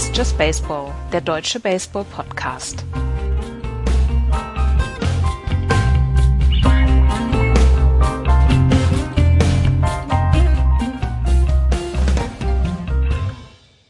[0.00, 2.86] Ist Just Baseball, der deutsche Baseball-Podcast.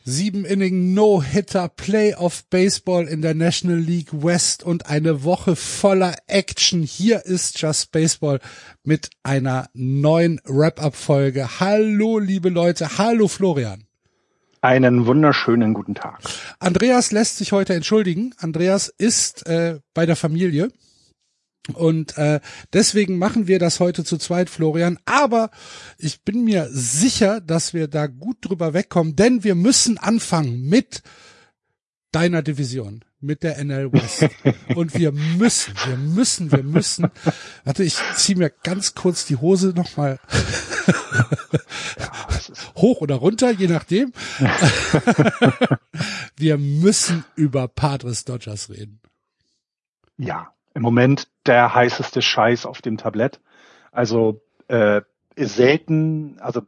[0.02, 6.82] Sieben Inning No-Hitter Playoff Baseball in der National League West und eine Woche voller Action.
[6.82, 8.40] Hier ist Just Baseball
[8.82, 11.60] mit einer neuen Wrap-Up-Folge.
[11.60, 12.98] Hallo, liebe Leute.
[12.98, 13.84] Hallo, Florian.
[14.62, 16.20] Einen wunderschönen guten Tag.
[16.58, 18.34] Andreas lässt sich heute entschuldigen.
[18.38, 20.70] Andreas ist äh, bei der Familie.
[21.72, 22.40] Und äh,
[22.74, 24.98] deswegen machen wir das heute zu zweit, Florian.
[25.06, 25.50] Aber
[25.96, 31.02] ich bin mir sicher, dass wir da gut drüber wegkommen, denn wir müssen anfangen mit
[32.12, 34.28] deiner Division, mit der NL West.
[34.74, 37.06] Und wir müssen, wir müssen, wir müssen.
[37.64, 40.18] Warte, ich ziehe mir ganz kurz die Hose nochmal
[42.76, 44.12] hoch oder runter, je nachdem.
[46.36, 49.00] wir müssen über Padres Dodgers reden.
[50.16, 53.40] Ja, im Moment der heißeste Scheiß auf dem Tablett.
[53.92, 55.02] Also äh,
[55.34, 56.62] ist selten, also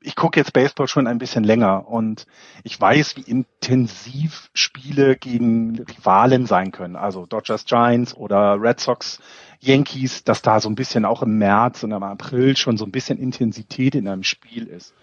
[0.00, 2.26] ich gucke jetzt Baseball schon ein bisschen länger und
[2.62, 6.96] ich weiß, wie intensiv Spiele gegen Rivalen sein können.
[6.96, 9.20] Also Dodgers Giants oder Red Sox
[9.60, 12.92] Yankees, dass da so ein bisschen auch im März und im April schon so ein
[12.92, 14.94] bisschen Intensität in einem Spiel ist.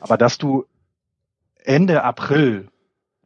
[0.00, 0.66] Aber dass du
[1.56, 2.68] Ende April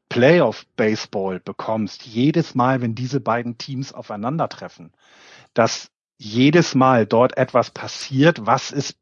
[0.08, 4.92] Playoff Baseball bekommst, jedes Mal, wenn diese beiden Teams aufeinandertreffen,
[5.54, 8.96] dass jedes Mal dort etwas passiert, was es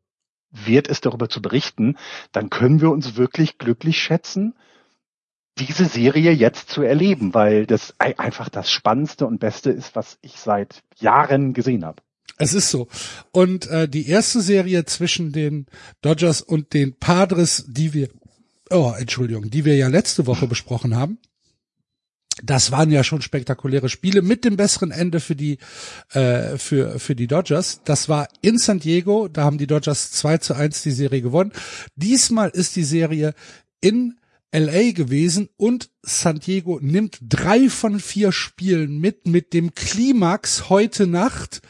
[0.50, 1.96] wert ist, darüber zu berichten,
[2.32, 4.54] dann können wir uns wirklich glücklich schätzen,
[5.58, 10.36] diese Serie jetzt zu erleben, weil das einfach das Spannendste und Beste ist, was ich
[10.36, 12.02] seit Jahren gesehen habe.
[12.38, 12.88] Es ist so.
[13.32, 15.66] Und äh, die erste Serie zwischen den
[16.00, 18.08] Dodgers und den Padres, die wir,
[18.70, 21.18] oh, Entschuldigung, die wir ja letzte Woche besprochen haben,
[22.42, 25.58] das waren ja schon spektakuläre Spiele mit dem besseren Ende für die
[26.12, 27.80] äh, für für die Dodgers.
[27.84, 31.52] Das war in San Diego, da haben die Dodgers 2 zu 1 die Serie gewonnen.
[31.97, 33.34] Diesmal ist die Serie
[33.80, 34.18] in
[34.53, 41.06] LA gewesen und San Diego nimmt drei von vier Spielen mit mit dem Klimax heute
[41.06, 41.60] Nacht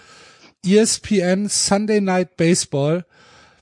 [0.65, 3.05] ESPN Sunday Night Baseball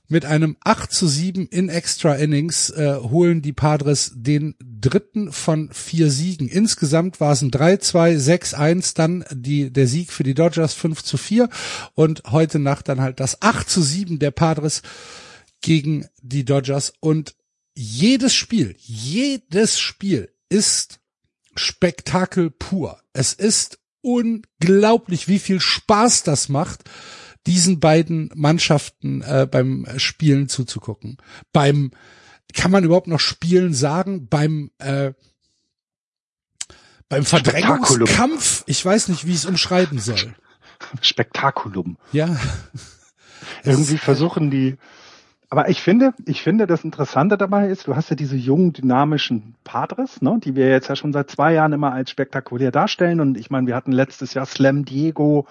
[0.07, 5.69] mit einem 8 zu 7 in Extra Innings äh, holen die Padres den dritten von
[5.73, 6.47] vier Siegen.
[6.47, 11.17] Insgesamt war es ein 3-2, 6-1, dann die, der Sieg für die Dodgers 5 zu
[11.17, 11.49] 4
[11.93, 14.81] und heute Nacht dann halt das 8 zu 7 der Padres
[15.61, 17.35] gegen die Dodgers und
[17.77, 20.99] jedes Spiel, jedes Spiel ist
[21.55, 22.99] Spektakel pur.
[23.13, 26.89] Es ist unglaublich, wie viel Spaß das macht,
[27.45, 31.17] diesen beiden Mannschaften äh, beim Spielen zuzugucken.
[31.53, 31.91] Beim,
[32.53, 34.27] kann man überhaupt noch Spielen sagen?
[34.27, 35.13] Beim äh,
[37.09, 40.35] beim Verdrängungskampf, ich weiß nicht, wie ich es umschreiben soll.
[41.01, 41.97] Spektakulum.
[42.11, 42.37] Ja.
[43.63, 44.77] Irgendwie versuchen die,
[45.49, 49.55] aber ich finde, ich finde, das Interessante dabei ist, du hast ja diese jungen, dynamischen
[49.63, 53.21] Padres, ne, die wir jetzt ja schon seit zwei Jahren immer als spektakulär darstellen.
[53.21, 55.47] Und ich meine, wir hatten letztes Jahr Slam Diego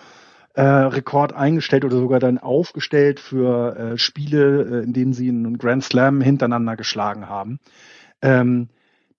[0.53, 5.57] äh, Rekord eingestellt oder sogar dann aufgestellt für äh, Spiele, äh, in denen sie einen
[5.57, 7.59] Grand Slam hintereinander geschlagen haben.
[8.21, 8.69] Ähm,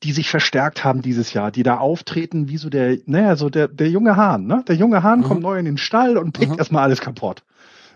[0.03, 3.67] die sich verstärkt haben dieses Jahr, die da auftreten wie so der, naja, so der,
[3.67, 4.63] der junge Hahn, ne?
[4.67, 5.23] Der junge Hahn mhm.
[5.23, 6.59] kommt neu in den Stall und pickt mhm.
[6.59, 7.43] erstmal alles kaputt.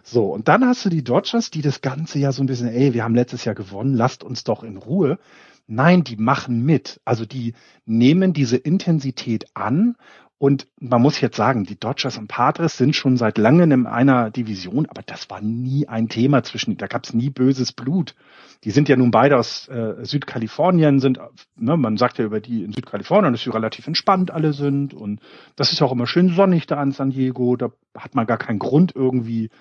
[0.03, 2.93] So, und dann hast du die Dodgers, die das Ganze ja so ein bisschen, ey,
[2.93, 5.19] wir haben letztes Jahr gewonnen, lasst uns doch in Ruhe.
[5.67, 6.99] Nein, die machen mit.
[7.05, 7.53] Also die
[7.85, 9.95] nehmen diese Intensität an
[10.41, 14.31] und man muss jetzt sagen, die Dodgers und Padres sind schon seit langem in einer
[14.31, 18.15] Division, aber das war nie ein Thema zwischen, da gab es nie böses Blut.
[18.63, 21.19] Die sind ja nun beide aus äh, Südkalifornien, sind,
[21.57, 25.19] ne, man sagt ja über die in Südkalifornien, dass sie relativ entspannt alle sind und
[25.57, 28.57] das ist auch immer schön sonnig da an San Diego, da hat man gar keinen
[28.57, 29.51] Grund irgendwie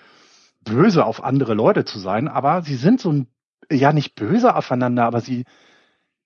[0.63, 3.27] böse auf andere Leute zu sein, aber sie sind so ein,
[3.71, 5.45] ja nicht böse aufeinander, aber sie,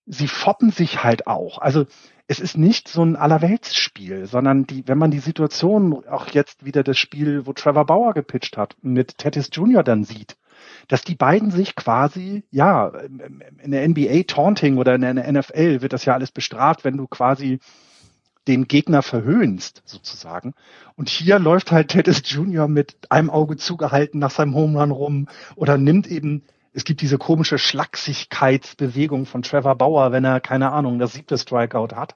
[0.06, 1.60] sie foppen sich halt auch.
[1.60, 1.86] Also
[2.28, 6.84] es ist nicht so ein Allerweltsspiel, sondern die, wenn man die Situation, auch jetzt wieder
[6.84, 9.84] das Spiel, wo Trevor Bauer gepitcht hat, mit Tatis Jr.
[9.84, 10.38] dann sieht,
[10.88, 12.88] dass die beiden sich quasi, ja,
[13.62, 17.08] in der NBA Taunting oder in der NFL wird das ja alles bestraft, wenn du
[17.08, 17.60] quasi
[18.48, 20.54] den Gegner verhöhnst, sozusagen.
[20.96, 22.68] Und hier läuft halt Tatis Jr.
[22.68, 26.44] mit einem Auge zugehalten nach seinem Home Run rum oder nimmt eben
[26.76, 31.96] es gibt diese komische Schlagsigkeitsbewegung von Trevor Bauer, wenn er, keine Ahnung, das siebte Strikeout
[31.96, 32.16] hat.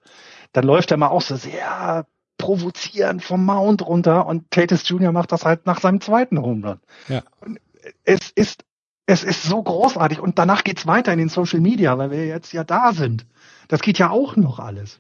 [0.52, 2.06] Dann läuft er mal auch so sehr
[2.38, 5.14] provozierend vom Mount runter und Tatis Jr.
[5.14, 6.80] macht das halt nach seinem zweiten Home Run.
[7.08, 7.24] Ja.
[7.40, 7.60] Und
[8.04, 8.66] es ist
[9.06, 12.54] es ist so großartig und danach geht's weiter in den Social Media, weil wir jetzt
[12.54, 13.26] ja da sind.
[13.68, 15.00] Das geht ja auch noch alles.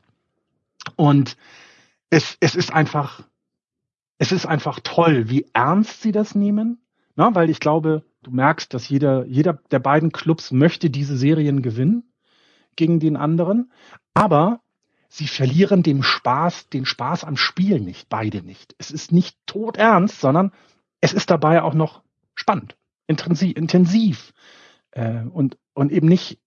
[0.96, 1.38] Und
[2.10, 3.24] es, es ist einfach,
[4.18, 6.82] es ist einfach toll, wie ernst sie das nehmen.
[7.16, 11.62] Na, weil ich glaube, du merkst, dass jeder, jeder der beiden Clubs möchte diese Serien
[11.62, 12.14] gewinnen
[12.76, 13.72] gegen den anderen.
[14.14, 14.62] Aber
[15.10, 18.76] sie verlieren den Spaß, den Spaß am Spiel nicht, beide nicht.
[18.78, 20.52] Es ist nicht todernst, sondern
[21.02, 22.04] es ist dabei auch noch
[22.36, 22.78] spannend,
[23.08, 24.34] intensiv, intensiv
[24.92, 26.40] äh, und, und eben nicht,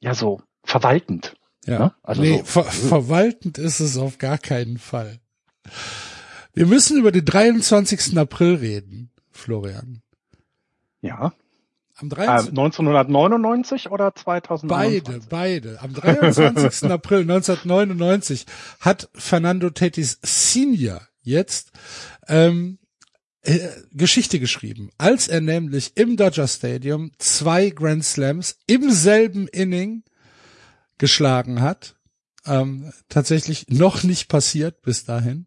[0.00, 1.34] ja, so verwaltend.
[1.66, 1.94] Ja, ne?
[2.02, 2.44] also nee, so.
[2.44, 5.20] ver verwaltend ist es auf gar keinen Fall.
[6.54, 8.18] Wir müssen über den 23.
[8.18, 10.02] April reden, Florian.
[11.00, 11.32] Ja.
[11.96, 12.46] Am 23.
[12.46, 15.02] Äh, 1999 oder 2009?
[15.02, 15.82] Beide, beide.
[15.82, 16.84] Am 23.
[16.90, 18.46] April 1999
[18.80, 21.72] hat Fernando Tatis Senior jetzt
[22.26, 22.78] ähm,
[23.42, 23.58] äh,
[23.92, 30.02] Geschichte geschrieben, als er nämlich im Dodger Stadium zwei Grand Slams im selben Inning
[31.00, 31.96] geschlagen hat.
[32.46, 35.46] Ähm, tatsächlich noch nicht passiert bis dahin.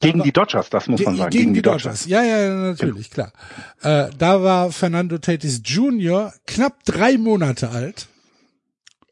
[0.00, 1.30] Gegen war, die Dodgers, das muss man sagen.
[1.30, 1.82] Gegen, gegen die, Dodgers.
[1.82, 2.06] Dodgers.
[2.06, 3.28] Ja, ja, natürlich, genau.
[3.80, 4.08] klar.
[4.08, 6.32] Äh, da war Fernando Tatis Jr.
[6.46, 8.08] knapp drei Monate alt.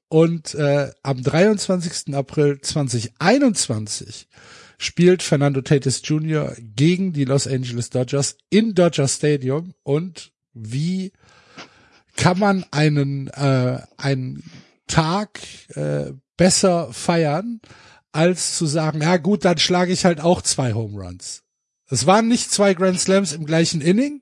[0.08, 2.14] Und äh, am 23.
[2.14, 4.28] April 2021
[4.76, 6.54] spielt Fernando Tatis Jr.
[6.58, 9.74] gegen die Los Angeles Dodgers in Dodger Stadium.
[9.84, 11.12] Und wie
[12.16, 14.42] kann man einen, äh, einen
[14.92, 15.40] Tag
[15.74, 17.60] äh, besser feiern,
[18.12, 21.44] als zu sagen, ja gut, dann schlage ich halt auch zwei Home Runs.
[21.88, 24.20] Es waren nicht zwei Grand Slams im gleichen Inning,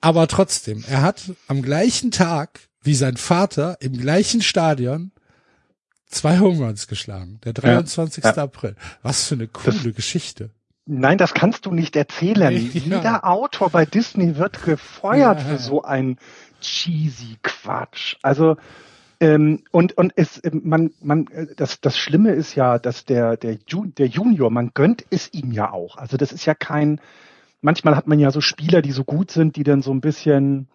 [0.00, 5.12] aber trotzdem, er hat am gleichen Tag wie sein Vater im gleichen Stadion
[6.06, 7.38] zwei Home Runs geschlagen.
[7.44, 8.24] Der 23.
[8.24, 8.42] Ja, ja.
[8.44, 8.76] April.
[9.02, 10.50] Was für eine coole das, Geschichte.
[10.86, 12.54] Nein, das kannst du nicht erzählen.
[12.72, 12.96] Ja.
[12.96, 16.16] Jeder Autor bei Disney wird gefeuert für so ein
[16.62, 18.16] cheesy Quatsch.
[18.22, 18.56] Also
[19.20, 23.36] ähm, und und es ähm, man man äh, das das Schlimme ist ja, dass der
[23.36, 25.96] der, Ju, der Junior man gönnt es ihm ja auch.
[25.96, 27.00] Also das ist ja kein.
[27.62, 30.68] Manchmal hat man ja so Spieler, die so gut sind, die dann so ein bisschen,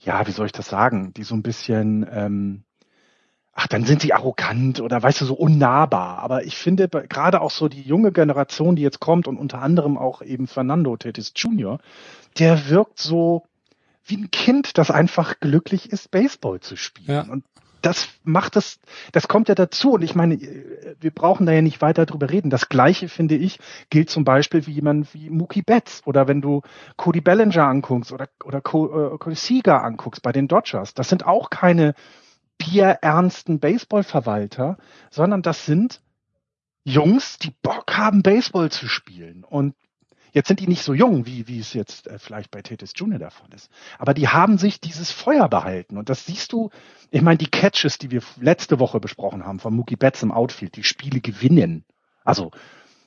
[0.00, 2.64] ja, wie soll ich das sagen, die so ein bisschen ähm,
[3.56, 6.18] ach, dann sind sie arrogant oder weißt du, so unnahbar.
[6.18, 9.96] Aber ich finde gerade auch so die junge Generation, die jetzt kommt und unter anderem
[9.96, 11.78] auch eben Fernando Tatis Jr.,
[12.38, 13.44] der wirkt so
[14.04, 17.08] wie ein Kind, das einfach glücklich ist, Baseball zu spielen.
[17.08, 17.22] Ja.
[17.22, 17.44] Und
[17.82, 18.80] das macht es,
[19.12, 19.92] das kommt ja dazu.
[19.92, 20.38] Und ich meine,
[21.00, 22.50] wir brauchen da ja nicht weiter drüber reden.
[22.50, 23.58] Das Gleiche, finde ich,
[23.90, 26.62] gilt zum Beispiel wie jemand wie Mookie Betts oder wenn du
[26.96, 30.94] Cody Bellinger anguckst oder, oder äh, Cody Seager anguckst bei den Dodgers.
[30.94, 31.94] Das sind auch keine
[32.58, 34.78] bierernsten Baseballverwalter,
[35.10, 36.00] sondern das sind
[36.84, 39.44] Jungs, die Bock haben, Baseball zu spielen.
[39.44, 39.74] Und
[40.36, 43.18] Jetzt sind die nicht so jung, wie, wie es jetzt äh, vielleicht bei Tatis Jr.
[43.18, 43.70] der Fall ist.
[43.98, 45.96] Aber die haben sich dieses Feuer behalten.
[45.96, 46.68] Und das siehst du,
[47.10, 50.76] ich meine, die Catches, die wir letzte Woche besprochen haben von Mookie Betts im Outfield,
[50.76, 51.86] die Spiele gewinnen.
[52.22, 52.50] Also,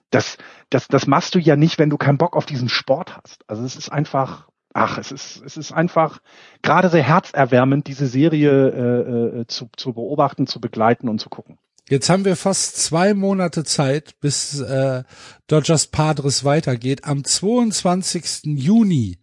[0.10, 0.40] das,
[0.72, 3.48] das, das machst du ja nicht, wenn du keinen Bock auf diesen Sport hast.
[3.48, 6.22] Also es ist einfach, ach, es ist, es ist einfach
[6.64, 11.60] gerade sehr herzerwärmend, diese Serie äh, äh, zu, zu beobachten, zu begleiten und zu gucken.
[11.90, 15.04] Jetzt haben wir fast zwei Monate Zeit, bis äh,
[15.48, 17.06] Dodgers Padres weitergeht.
[17.06, 18.44] Am 22.
[18.44, 19.18] Juni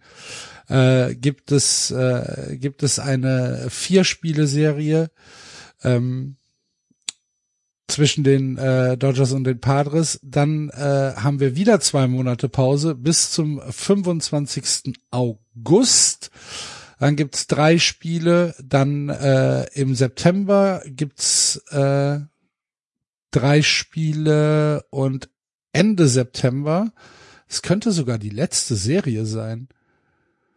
[0.69, 5.13] äh, gibt es äh, gibt es eine Vier-Spiele-Serie
[5.85, 6.39] ähm,
[7.87, 10.19] zwischen den äh, Dodgers und den Padres.
[10.25, 14.95] Dann äh, haben wir wieder zwei Monate Pause bis zum 25.
[15.13, 16.33] August.
[16.99, 18.57] Dann gibt's drei Spiele.
[18.61, 22.19] Dann äh, im September gibt's äh,
[23.37, 25.29] drei Spiele und
[25.73, 26.93] Ende September.
[27.49, 29.69] Es könnte sogar die letzte Serie sein.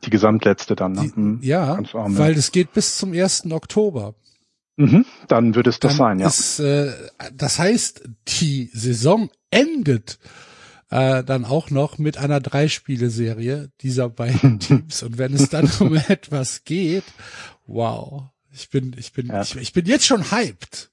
[0.06, 1.02] Die gesamtletzte dann, ne?
[1.02, 3.52] Die, hm, ja, weil es geht bis zum 1.
[3.52, 4.16] Oktober.
[4.78, 6.28] Mhm, dann wird es das dann sein, ja.
[6.28, 6.94] Ist, äh,
[7.34, 8.04] das heißt,
[8.40, 10.20] die Saison endet
[10.90, 15.04] äh, dann auch noch mit einer Dreispiele-Serie dieser beiden Teams.
[15.04, 17.04] Und wenn es dann um etwas geht,
[17.68, 19.42] wow, ich bin, ich bin, ja.
[19.42, 20.92] ich, ich bin jetzt schon hyped.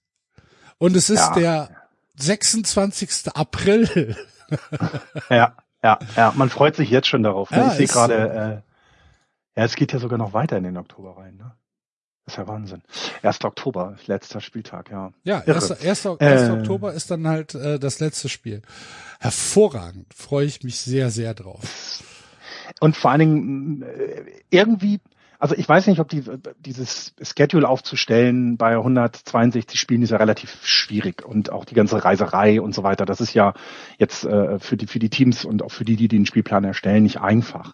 [0.78, 1.34] Und es ist ja.
[1.34, 1.70] der
[2.16, 3.34] 26.
[3.34, 4.16] April.
[5.30, 6.32] ja, ja, ja.
[6.36, 7.50] Man freut sich jetzt schon darauf.
[7.50, 7.58] Ne?
[7.58, 8.62] Ja, ich sehe gerade,
[9.54, 11.36] äh, ja, es geht ja sogar noch weiter in den Oktober rein.
[11.36, 11.52] Ne?
[12.24, 12.82] Das ist ja Wahnsinn.
[13.22, 13.44] 1.
[13.44, 15.12] Oktober, letzter Spieltag, ja.
[15.22, 15.70] Ja, 1.
[15.70, 16.06] 1.
[16.06, 16.20] 1.
[16.20, 18.62] Äh, Oktober ist dann halt äh, das letzte Spiel.
[19.20, 22.02] Hervorragend, freue ich mich sehr, sehr drauf.
[22.80, 25.00] Und vor allen Dingen äh, irgendwie
[25.38, 26.24] also ich weiß nicht, ob die,
[26.58, 32.60] dieses Schedule aufzustellen bei 162 Spielen ist ja relativ schwierig und auch die ganze Reiserei
[32.60, 33.04] und so weiter.
[33.04, 33.54] Das ist ja
[33.98, 37.02] jetzt äh, für die für die Teams und auch für die, die den Spielplan erstellen,
[37.02, 37.72] nicht einfach.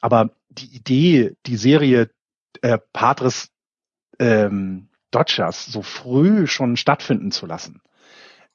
[0.00, 2.10] Aber die Idee, die Serie
[2.60, 3.50] äh, Padres
[4.18, 7.82] ähm, Dodgers so früh schon stattfinden zu lassen.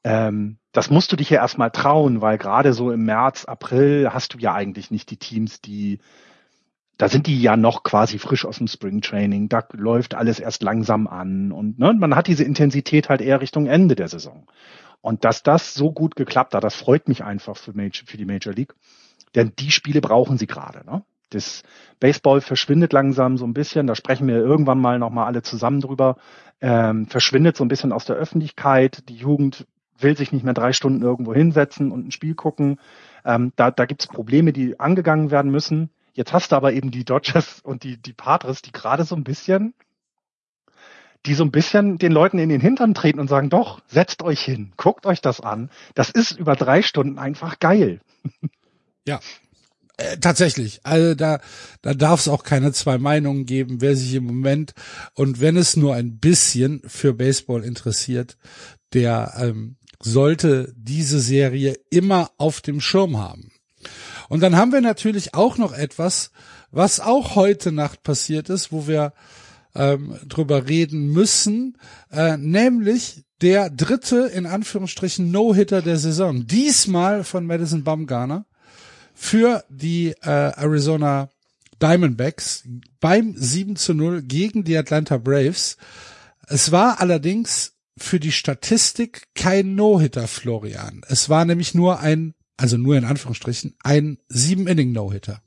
[0.04, 4.34] Ähm, das musst du dich ja erstmal trauen, weil gerade so im März, April hast
[4.34, 6.00] du ja eigentlich nicht die Teams, die
[6.98, 10.64] da sind die ja noch quasi frisch aus dem Spring Training, da läuft alles erst
[10.64, 14.48] langsam an und ne, man hat diese Intensität halt eher Richtung Ende der Saison.
[15.02, 18.26] Und dass das so gut geklappt hat, das freut mich einfach für, Major, für die
[18.26, 18.74] Major League,
[19.36, 20.84] denn die Spiele brauchen sie gerade.
[20.90, 21.04] Ne?
[21.30, 21.62] Das
[22.00, 26.18] Baseball verschwindet langsam so ein bisschen, da sprechen wir irgendwann mal nochmal alle zusammen drüber,
[26.62, 29.68] ähm, verschwindet so ein bisschen aus der Öffentlichkeit, die Jugend
[30.00, 32.80] will sich nicht mehr drei Stunden irgendwo hinsetzen und ein Spiel gucken.
[33.26, 35.90] Ähm, da da gibt es Probleme, die angegangen werden müssen.
[36.18, 39.24] Jetzt hast du aber eben die Dodgers und die, die Padres, die gerade so ein
[39.24, 39.76] bisschen,
[41.28, 44.42] die so ein bisschen den Leuten in den Hintern treten und sagen, doch, setzt euch
[44.42, 45.70] hin, guckt euch das an.
[45.94, 48.02] Das ist über drei Stunden einfach geil.
[49.06, 49.20] Ja,
[49.98, 50.82] äh, tatsächlich.
[50.84, 51.40] Also da,
[51.84, 54.74] da darf es auch keine zwei Meinungen geben, wer sich im Moment
[55.14, 58.38] und wenn es nur ein bisschen für Baseball interessiert,
[58.94, 63.52] der ähm, sollte diese Serie immer auf dem Schirm haben.
[64.30, 66.32] Und dann haben wir natürlich auch noch etwas,
[66.72, 69.14] was auch heute Nacht passiert ist, wo wir
[69.76, 71.78] ähm, drüber reden müssen,
[72.12, 76.48] äh, nämlich der dritte, in Anführungsstrichen, No-Hitter der Saison.
[76.48, 78.46] Diesmal von Madison Bumgarner
[79.14, 81.30] für die äh, Arizona
[81.82, 82.64] Diamondbacks
[83.00, 85.78] beim 7 zu 0 gegen die Atlanta Braves.
[86.48, 91.02] Es war allerdings für die Statistik kein No-Hitter, Florian.
[91.08, 95.42] Es war nämlich nur ein also nur in Anführungsstrichen, ein Sieben-Inning-No-Hitter.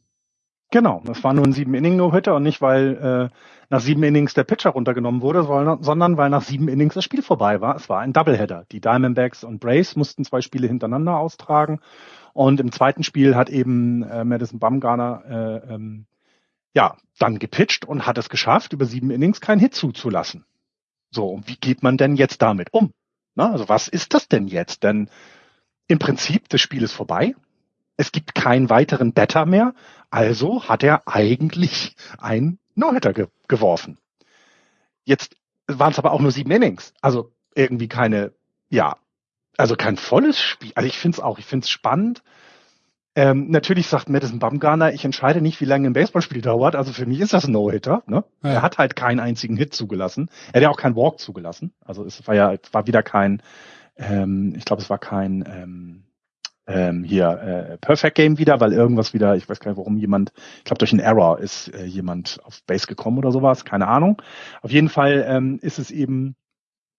[0.71, 3.37] Genau, das war nur ein Sieben-Inning-No-Hitter und nicht, weil äh,
[3.71, 7.61] nach sieben Innings der Pitcher runtergenommen wurde, sondern weil nach sieben Innings das Spiel vorbei
[7.61, 7.76] war.
[7.76, 8.67] Es war ein Doubleheader.
[8.73, 11.81] Die Diamondbacks und Braves mussten zwei Spiele hintereinander austragen
[12.33, 15.23] und im zweiten Spiel hat eben äh, Madison Bumgarner
[15.69, 16.07] äh, ähm,
[16.75, 20.45] ja dann gepitcht und hat es geschafft, über sieben Innings keinen Hit zuzulassen.
[21.12, 22.93] So, und wie geht man denn jetzt damit um?
[23.35, 24.83] Na, also was ist das denn jetzt?
[24.83, 25.11] Denn
[25.90, 27.35] im Prinzip, das Spiel ist vorbei.
[27.97, 29.75] Es gibt keinen weiteren Better mehr.
[30.09, 33.99] Also hat er eigentlich ein No-Hitter ge geworfen.
[35.04, 35.35] Jetzt
[35.66, 36.94] waren es aber auch nur sieben Innings.
[37.00, 38.32] Also irgendwie keine,
[38.68, 38.97] ja,
[39.56, 40.70] also kein volles Spiel.
[40.76, 42.23] Also ich finde es auch, ich finde es spannend.
[43.16, 46.76] Ähm, natürlich sagt Madison Bumgarner, ich entscheide nicht, wie lange ein Baseballspiel dauert.
[46.76, 48.04] Also für mich ist das ein No-Hitter.
[48.06, 48.25] Ne?
[48.44, 48.50] Ja.
[48.50, 50.30] Er hat halt keinen einzigen Hit zugelassen.
[50.52, 51.75] Er hat ja auch keinen Walk zugelassen.
[51.85, 53.42] Also es war ja, es war wieder kein,
[54.00, 56.04] ähm, ich glaube, es war kein ähm,
[56.66, 60.33] ähm, hier äh, Perfect Game wieder, weil irgendwas wieder, ich weiß gar nicht, warum jemand,
[60.59, 64.23] ich glaube durch einen Error ist äh, jemand auf Base gekommen oder sowas, keine Ahnung.
[64.62, 66.37] Auf jeden Fall ähm, ist es eben,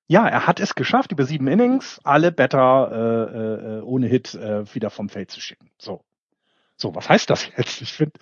[0.08, 4.74] ja, er hat es geschafft, über sieben Innings alle Better äh, äh, ohne Hit äh,
[4.74, 5.70] wieder vom Feld zu schicken.
[5.78, 6.04] So.
[6.76, 7.82] So, was heißt das jetzt?
[7.82, 8.14] Ich finde,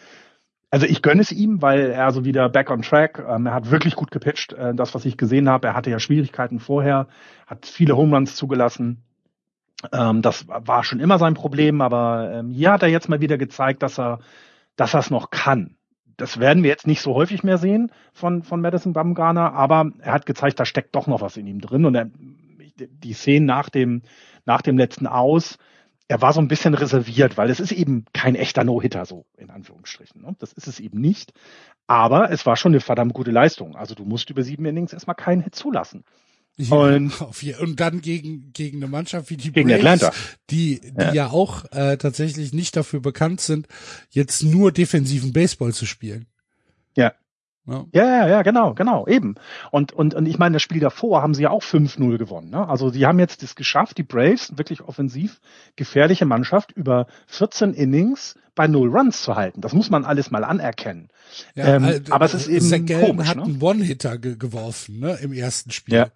[0.72, 3.24] also ich gönne es ihm, weil er so wieder back on track.
[3.28, 4.54] Ähm, er hat wirklich gut gepitcht.
[4.54, 7.08] Äh, das, was ich gesehen habe, er hatte ja Schwierigkeiten vorher,
[7.48, 9.04] hat viele Home Runs zugelassen.
[9.92, 13.38] Ähm, das war schon immer sein Problem, aber ähm, hier hat er jetzt mal wieder
[13.38, 14.20] gezeigt, dass er,
[14.76, 15.76] dass er es noch kann.
[16.18, 20.12] Das werden wir jetzt nicht so häufig mehr sehen von von Madison Bumgarner, aber er
[20.12, 22.10] hat gezeigt, da steckt doch noch was in ihm drin und er,
[22.78, 24.02] die Szenen nach dem
[24.46, 25.58] nach dem letzten Aus
[26.10, 29.52] er war so ein bisschen reserviert, weil es ist eben kein echter No-Hitter, so in
[29.52, 30.22] Anführungsstrichen.
[30.22, 30.36] Ne?
[30.40, 31.34] Das ist es eben nicht.
[31.86, 33.76] Aber es war schon eine verdammt gute Leistung.
[33.76, 36.04] Also du musst über sieben Innings erstmal keinen Hit zulassen.
[36.58, 37.14] Ja, und,
[37.62, 40.12] und dann gegen gegen eine Mannschaft wie die gegen Braves, Atlanta.
[40.50, 43.68] die die ja, ja auch äh, tatsächlich nicht dafür bekannt sind,
[44.10, 46.26] jetzt nur defensiven Baseball zu spielen.
[46.98, 47.14] Ja,
[47.66, 47.86] ja.
[47.92, 49.36] ja, ja, genau, genau, eben.
[49.72, 52.50] Und, und, und ich meine, das Spiel davor haben sie ja auch 5-0 gewonnen.
[52.50, 52.68] Ne?
[52.68, 55.40] Also sie haben jetzt es geschafft, die Braves, wirklich offensiv
[55.76, 59.62] gefährliche Mannschaft, über 14 Innings bei null Runs zu halten.
[59.62, 61.10] Das muss man alles mal anerkennen.
[61.56, 63.44] Ja, ähm, äh, aber es ist eben Zach komisch, hat ne?
[63.44, 65.96] einen One-Hitter ge geworfen ne, im ersten Spiel.
[65.96, 66.08] Ja.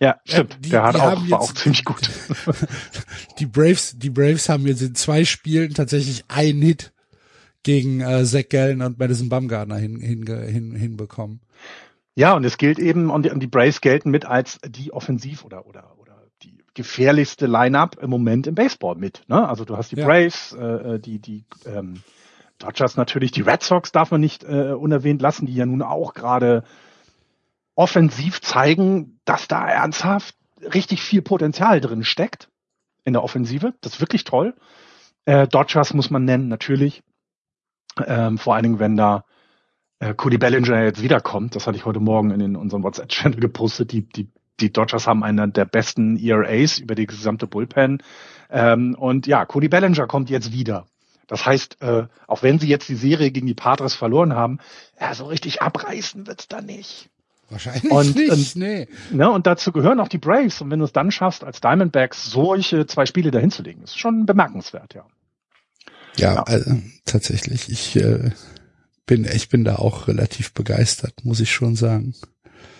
[0.00, 0.58] Ja, stimmt.
[0.60, 2.10] Die, der hat auch, war auch ziemlich gut.
[3.38, 6.92] die Braves, die Braves haben jetzt in zwei Spielen tatsächlich einen Hit
[7.64, 11.40] gegen äh, Zach Gallen und Madison Bumgarner hin, hin, hin, hinbekommen.
[12.14, 15.98] Ja, und es gilt eben, und die, Braves gelten mit als die Offensiv- oder, oder,
[15.98, 19.22] oder die gefährlichste Line-Up im Moment im Baseball mit.
[19.26, 19.48] Ne?
[19.48, 20.06] Also du hast die ja.
[20.06, 22.02] Braves, äh, äh, die, die ähm,
[22.58, 26.14] Dodgers natürlich, die Red Sox darf man nicht äh, unerwähnt lassen, die ja nun auch
[26.14, 26.62] gerade
[27.74, 32.48] offensiv zeigen, dass da ernsthaft richtig viel Potenzial drin steckt
[33.04, 33.74] in der Offensive.
[33.80, 34.54] Das ist wirklich toll.
[35.24, 37.02] Äh, Dodgers muss man nennen, natürlich.
[38.06, 39.24] Ähm, vor allen Dingen, wenn da
[40.00, 43.92] äh, Cody Bellinger jetzt wiederkommt, das hatte ich heute Morgen in den, unseren WhatsApp-Channel gepostet,
[43.92, 44.28] die, die,
[44.60, 48.02] die Dodgers haben einen der besten ERAs über die gesamte Bullpen.
[48.50, 50.86] Ähm, und ja, Cody Bellinger kommt jetzt wieder.
[51.26, 54.58] Das heißt, äh, auch wenn sie jetzt die Serie gegen die Padres verloren haben,
[55.00, 57.08] ja, so richtig abreißen wird's da nicht.
[57.50, 58.88] Wahrscheinlich Und, nicht, und- nee.
[59.10, 60.60] Ne, und dazu gehören auch die Braves.
[60.60, 63.98] Und wenn du es dann schaffst, als Diamondbacks solche zwei Spiele dahin zu legen, ist
[63.98, 65.04] schon bemerkenswert, ja.
[66.16, 66.42] Ja, Ja.
[66.42, 67.70] Also, tatsächlich.
[67.70, 68.30] Ich äh,
[69.06, 72.14] bin, ich bin da auch relativ begeistert, muss ich schon sagen.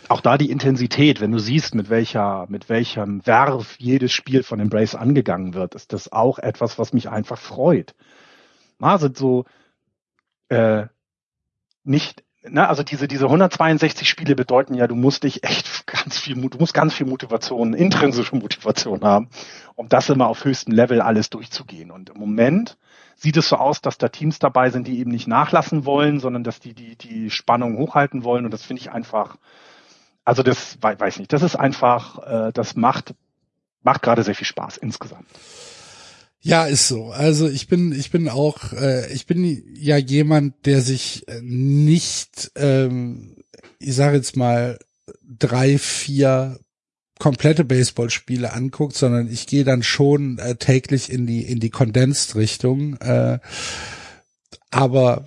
[0.09, 4.59] Auch da die Intensität, wenn du siehst, mit welcher, mit welchem Werf jedes Spiel von
[4.59, 7.95] den Braves angegangen wird, ist das auch etwas, was mich einfach freut.
[8.79, 9.45] Na, sind so
[10.49, 10.87] äh,
[11.85, 16.35] nicht, na, also diese diese 162 Spiele bedeuten ja, du musst dich echt ganz viel,
[16.37, 19.29] du musst ganz viel Motivation, intrinsische Motivation haben,
[19.77, 21.91] um das immer auf höchstem Level alles durchzugehen.
[21.91, 22.77] Und im Moment
[23.17, 26.45] sieht es so aus, dass da Teams dabei sind, die eben nicht nachlassen wollen, sondern
[26.45, 28.45] dass die die die Spannung hochhalten wollen.
[28.45, 29.37] Und das finde ich einfach,
[30.25, 33.15] also das wei- weiß nicht, das ist einfach, äh, das macht
[33.83, 35.27] macht gerade sehr viel Spaß insgesamt.
[36.47, 37.11] Ja, ist so.
[37.11, 42.53] Also ich bin, ich bin auch, äh, ich bin ja jemand, der sich äh, nicht,
[42.55, 43.37] ähm,
[43.79, 44.79] ich sage jetzt mal,
[45.23, 46.61] drei, vier
[47.19, 52.99] komplette Baseballspiele anguckt, sondern ich gehe dann schon äh, täglich in die in die Condensed-Richtung.
[52.99, 53.39] Äh,
[54.71, 55.27] aber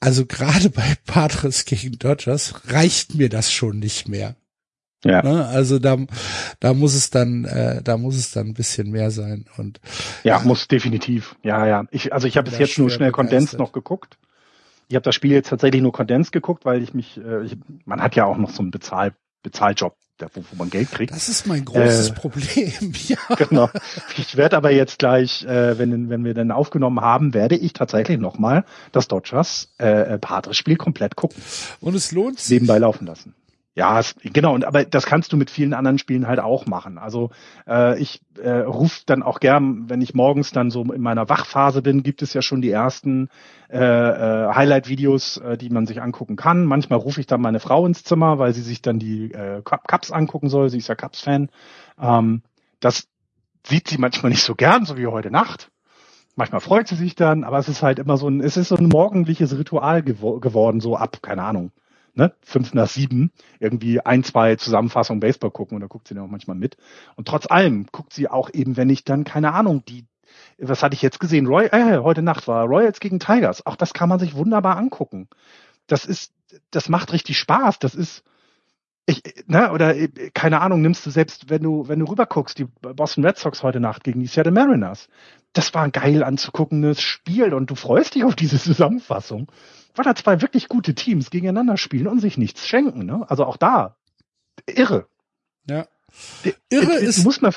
[0.00, 4.34] also gerade bei Padres gegen Dodgers reicht mir das schon nicht mehr.
[5.04, 5.22] Ja.
[5.22, 5.46] Ne?
[5.46, 5.96] Also da,
[6.60, 9.46] da muss es dann, äh, da muss es dann ein bisschen mehr sein.
[9.56, 9.80] Und
[10.22, 11.34] Ja, muss definitiv.
[11.42, 11.84] Ja, ja.
[11.90, 14.16] Ich, also ich habe bis jetzt nur schnell Kondens noch geguckt.
[14.88, 18.00] Ich habe das Spiel jetzt tatsächlich nur Kondens geguckt, weil ich mich, äh, ich, man
[18.02, 21.12] hat ja auch noch so einen Bezahl, Bezahljob, der, wo, wo man Geld kriegt.
[21.12, 22.92] das ist mein großes Äh, Problem.
[23.08, 23.16] Ja.
[23.36, 23.70] genau.
[24.18, 28.18] Ich werde aber jetzt gleich, äh, wenn, wenn wir dann aufgenommen haben, werde ich tatsächlich
[28.20, 31.42] nochmal das Dodgers äh, Padres-Spiel komplett gucken,
[31.80, 32.50] Und es lohnt sich.
[32.50, 33.34] nebenbei laufen lassen.
[33.74, 36.98] Ja, es, genau, und aber das kannst du mit vielen anderen Spielen halt auch machen.
[36.98, 37.30] Also
[37.66, 41.80] äh, ich äh, rufe dann auch gern, wenn ich morgens dann so in meiner Wachphase
[41.80, 43.30] bin, gibt es ja schon die ersten
[43.70, 46.66] äh, äh, Highlight-Videos, äh, die man sich angucken kann.
[46.66, 49.88] Manchmal rufe ich dann meine Frau ins Zimmer, weil sie sich dann die äh, Cup-
[49.88, 50.68] Cups angucken soll.
[50.68, 51.48] Sie ist ja Cups-Fan.
[51.98, 52.42] Ähm,
[52.80, 53.08] das
[53.66, 55.70] sieht sie manchmal nicht so gern, so wie heute Nacht.
[56.36, 58.76] Manchmal freut sie sich dann, aber es ist halt immer so ein, es ist so
[58.76, 61.72] ein morgendliches Ritual gewo geworden, so ab, keine Ahnung,
[62.14, 66.24] ne, fünf nach sieben, irgendwie ein, zwei Zusammenfassungen Baseball gucken und da guckt sie dann
[66.24, 66.76] auch manchmal mit.
[67.16, 70.04] Und trotz allem guckt sie auch eben, wenn ich dann, keine Ahnung, die,
[70.58, 71.46] was hatte ich jetzt gesehen?
[71.46, 73.66] Roy, äh, heute Nacht war Royals gegen Tigers.
[73.66, 75.28] Auch das kann man sich wunderbar angucken.
[75.86, 76.32] Das ist,
[76.70, 77.78] das macht richtig Spaß.
[77.78, 78.22] Das ist,
[79.06, 82.64] ich, ne, oder äh, keine Ahnung, nimmst du selbst, wenn du, wenn du rüberguckst, die
[82.64, 85.08] Boston Red Sox heute Nacht gegen die Seattle Mariners.
[85.52, 89.50] Das war ein geil anzuguckendes Spiel und du freust dich auf diese Zusammenfassung,
[89.94, 93.24] weil da zwei wirklich gute Teams gegeneinander spielen und sich nichts schenken, ne?
[93.28, 93.96] Also auch da.
[94.66, 95.06] Irre.
[95.68, 95.86] Ja.
[96.70, 97.52] Irre Ich- ich ist- muss mir,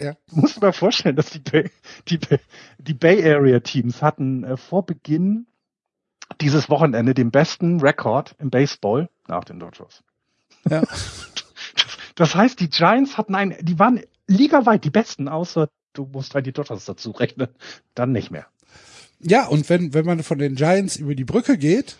[0.00, 0.14] Ja.
[0.30, 1.70] muss mir vorstellen, dass die Bay,
[2.08, 2.40] die, Bay-
[2.78, 5.46] die Bay Area Teams hatten äh, vor Beginn
[6.40, 10.02] dieses Wochenende den besten Rekord im Baseball nach den Dodgers.
[10.68, 10.82] Ja.
[12.18, 16.46] Das heißt, die Giants hatten ein, die waren ligaweit die besten, außer du musst halt
[16.46, 17.48] die Dodgers dazu rechnen,
[17.94, 18.46] dann nicht mehr.
[19.20, 21.96] Ja, und wenn, wenn man von den Giants über die Brücke geht,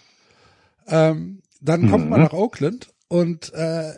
[0.89, 2.27] ähm, dann kommt man Mhm.
[2.27, 3.95] nach Oakland und äh,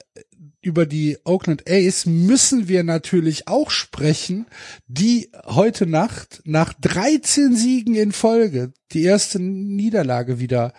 [0.60, 4.46] über die Oakland A's müssen wir natürlich auch sprechen,
[4.86, 10.72] die heute Nacht nach 13 Siegen in Folge die erste Niederlage wieder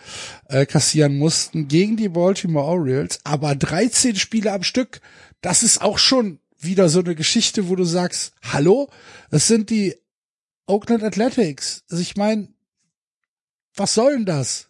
[0.48, 5.00] äh, kassieren mussten gegen die Baltimore Orioles, aber 13 Spiele am Stück,
[5.40, 8.90] das ist auch schon wieder so eine Geschichte, wo du sagst, hallo,
[9.30, 9.94] das sind die
[10.70, 11.84] Oakland Athletics.
[11.90, 12.48] Also ich meine,
[13.74, 14.68] was soll denn das?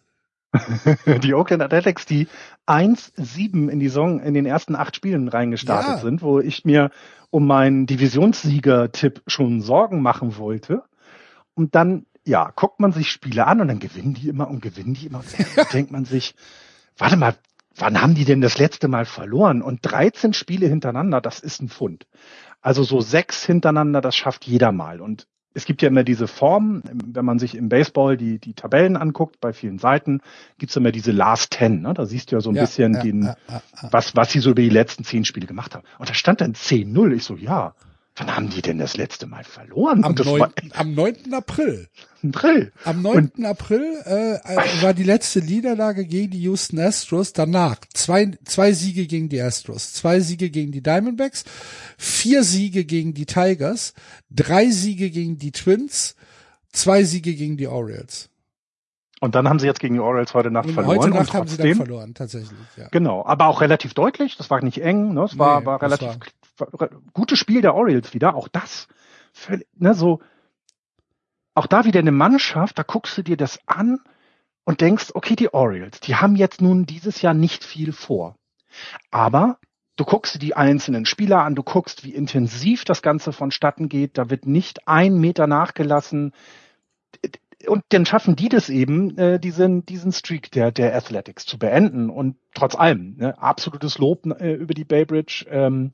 [1.23, 2.27] Die Oakland Athletics, die
[2.67, 5.97] 1-7 in die Saison in den ersten acht Spielen reingestartet Ja.
[6.01, 6.91] sind, wo ich mir
[7.29, 10.83] um meinen Divisionssieger-Tipp schon Sorgen machen wollte.
[11.53, 14.93] Und dann, ja, guckt man sich Spiele an und dann gewinnen die immer und gewinnen
[14.93, 15.19] die immer.
[15.19, 16.35] Und dann denkt man sich,
[16.97, 17.35] warte mal,
[17.75, 19.61] wann haben die denn das letzte Mal verloren?
[19.61, 22.07] Und 13 Spiele hintereinander, das ist ein Pfund.
[22.59, 24.99] Also so sechs hintereinander, das schafft jeder mal.
[24.99, 28.95] Und es gibt ja immer diese Form, wenn man sich im Baseball die, die Tabellen
[28.95, 30.21] anguckt, bei vielen Seiten,
[30.57, 31.81] gibt's immer diese Last Ten.
[31.81, 31.93] Ne?
[31.93, 34.51] Da siehst du ja so ein Ja, bisschen ja, den, ja, was, was sie so
[34.51, 35.83] über die letzten zehn Spiele gemacht haben.
[35.99, 37.13] Und da stand dann 10-0.
[37.13, 37.73] Ich so, ja,
[38.21, 40.03] wann haben die denn das letzte Mal verloren?
[40.03, 40.39] Am Und das 9.
[40.39, 41.33] war am 9.
[41.33, 41.87] April.
[42.23, 42.71] Drill.
[42.85, 43.45] Am 9.
[43.45, 47.33] April äh, war die letzte Niederlage gegen die Houston Astros.
[47.33, 51.43] Danach zwei, zwei Siege gegen die Astros, zwei Siege gegen die Diamondbacks,
[51.97, 53.93] vier Siege gegen die Tigers,
[54.29, 56.15] drei Siege gegen die Twins,
[56.71, 58.29] zwei Siege gegen die Orioles.
[59.19, 60.97] Und dann haben sie jetzt gegen die Orioles heute Nacht Und verloren.
[60.97, 62.57] heute und Nacht haben sie dann trotzdem- verloren, tatsächlich.
[62.77, 62.87] Ja.
[62.91, 64.35] Genau, aber auch relativ deutlich.
[64.37, 65.13] Das war nicht eng.
[65.13, 65.23] Ne?
[65.23, 66.17] Es war, Nee, war relativ war,
[67.13, 68.35] gutes Spiel der Orioles wieder.
[68.35, 68.87] Auch das,
[69.33, 70.21] völlig, ne, so
[71.53, 73.99] auch da wieder eine Mannschaft, da guckst du dir das an
[74.63, 78.35] und denkst, okay, die Orioles, die haben jetzt nun dieses Jahr nicht viel vor.
[79.09, 79.57] Aber
[79.97, 84.17] du guckst dir die einzelnen Spieler an, du guckst, wie intensiv das Ganze vonstatten geht,
[84.17, 86.33] da wird nicht ein Meter nachgelassen.
[87.67, 92.09] Und dann schaffen die das eben, äh, diesen, diesen Streak der, der Athletics zu beenden.
[92.09, 95.45] Und trotz allem, ne, absolutes Lob äh, über die Bay Bridge.
[95.49, 95.91] Ähm,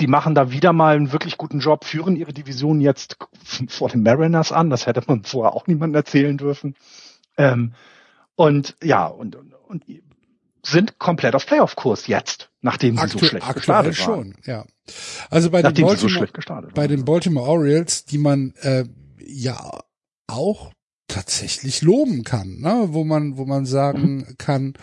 [0.00, 3.16] die machen da wieder mal einen wirklich guten Job, führen ihre Division jetzt
[3.68, 4.70] vor den Mariners an.
[4.70, 6.74] Das hätte man vorher auch niemandem erzählen dürfen.
[7.36, 7.74] Ähm,
[8.36, 9.84] und ja, und, und, und
[10.66, 14.34] sind komplett auf Playoff-Kurs jetzt, nachdem sie Aktu so schlecht gestartet waren.
[14.34, 14.64] schon, ja.
[15.30, 16.88] Also bei den, Nachdem so Baltimore, schlecht gestartet bei waren.
[16.90, 18.84] den Baltimore Orioles, die man äh,
[19.18, 19.80] ja
[20.26, 20.72] auch
[21.06, 22.86] tatsächlich loben kann, ne?
[22.88, 24.34] wo man, wo man sagen Mhm.
[24.38, 24.74] kann,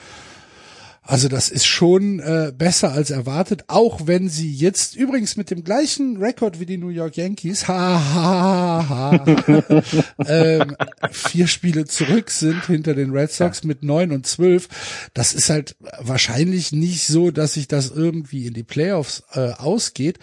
[1.04, 5.64] also das ist schon äh, besser als erwartet, auch wenn sie jetzt übrigens mit dem
[5.64, 9.84] gleichen Rekord wie die New York Yankees, ha, ha, ha, ha,
[10.28, 10.76] ähm,
[11.12, 14.70] vier Spiele zurück sind hinter den Red Sox mit neun und zwölf.
[15.16, 20.20] Das ist halt wahrscheinlich nicht so, dass sich das irgendwie in die Playoffs äh, ausgeht.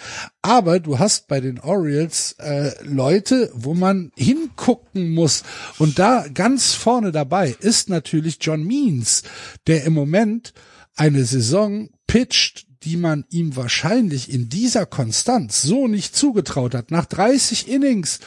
[0.48, 5.42] Aber du hast bei den Orioles äh, Leute, wo man hingucken muss.
[5.78, 9.24] Und da ganz vorne dabei ist natürlich John Means,
[9.66, 10.54] der im Moment
[10.96, 16.90] eine Saison pitcht, die man ihm wahrscheinlich in dieser Konstanz so nicht zugetraut hat.
[16.90, 18.18] Nach 30 Innings,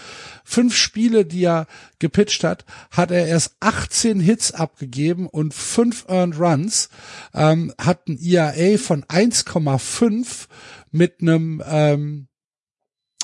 [0.43, 1.65] fünf Spiele, die er
[1.97, 6.89] gepitcht hat, hat er erst 18 Hits abgegeben und fünf Earned Runs,
[7.33, 10.47] ähm, hat ein ERA von 1,5
[10.91, 12.27] mit einem ähm,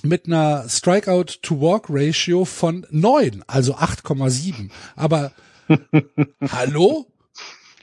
[0.04, 4.70] mit einer Strikeout-to-Walk-Ratio von 9, also 8,7.
[4.96, 5.32] Aber
[6.52, 7.08] hallo?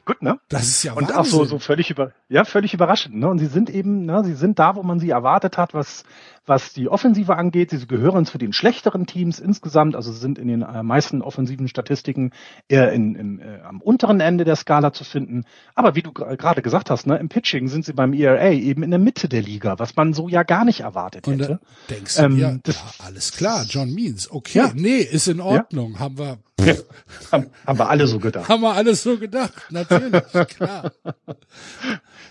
[0.05, 0.39] Gut, ne?
[0.49, 1.17] Das ist ja Und Wahnsinn.
[1.17, 3.29] auch so, so völlig über, ja, völlig überraschend, ne?
[3.29, 6.05] Und sie sind eben, ne, sie sind da, wo man sie erwartet hat, was,
[6.47, 7.71] was die Offensive angeht.
[7.71, 12.33] Sie gehören zu den schlechteren Teams insgesamt, also sind in den äh, meisten offensiven Statistiken
[12.69, 15.45] eher in, in, äh, am unteren Ende der Skala zu finden.
[15.75, 18.91] Aber wie du gerade gesagt hast, ne, im Pitching sind sie beim ERA eben in
[18.91, 21.61] der Mitte der Liga, was man so ja gar nicht erwartet Und hätte.
[21.91, 24.73] denkst du Ähm, dir, das- ja, alles klar, John Means, okay, Ja.
[24.75, 26.39] nee, ist in Ordnung, haben wir,
[27.33, 28.49] haben, haben wir alle so gedacht.
[28.49, 30.23] haben wir alles so gedacht, natürlich,
[30.57, 30.93] klar.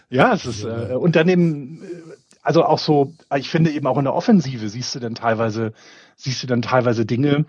[0.10, 1.88] Ja, es ist äh, Unternehmen, äh,
[2.44, 5.74] also auch so, ich finde eben auch in der Offensive siehst du dann teilweise,
[6.18, 7.46] siehst du dann teilweise Dinge,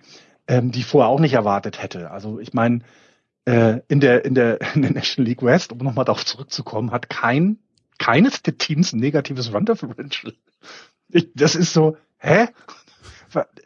[0.46, 2.10] ähm, die ich vorher auch nicht erwartet hätte.
[2.12, 2.80] Also ich meine,
[3.44, 7.10] äh, in der in der in der National League West, um nochmal darauf zurückzukommen, hat
[7.10, 7.58] kein
[7.98, 10.32] keines der Teams ein negatives Run Differential.
[11.08, 12.48] Ich, das ist so, hä?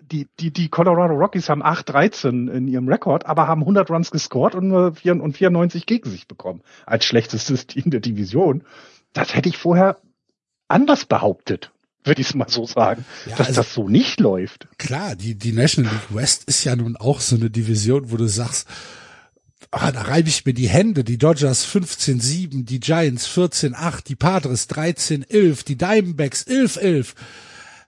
[0.00, 4.54] Die, die, die Colorado Rockies haben 8-13 in ihrem Rekord, aber haben 100 Runs gescored
[4.54, 6.62] und nur 4 und 94 gegen sich bekommen.
[6.86, 8.64] Als schlechtestes Team der Division.
[9.12, 9.98] Das hätte ich vorher
[10.68, 11.72] anders behauptet,
[12.04, 14.68] würde ich es mal so sagen, Ja, dass also- das so nicht läuft.
[14.78, 18.26] Klar, die, die National League West ist ja nun auch so eine Division, wo du
[18.26, 18.68] sagst,
[19.70, 21.04] ah, da reibe ich mir die Hände.
[21.04, 27.14] Die Dodgers 15-7, die Giants 14-8, die Padres 13-11, die Diamondbacks 11-11.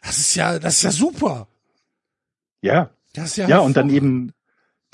[0.02, 1.46] Das ist ja, das ist ja super.
[2.62, 4.32] Ja, Das ist ja, ja, und dann eben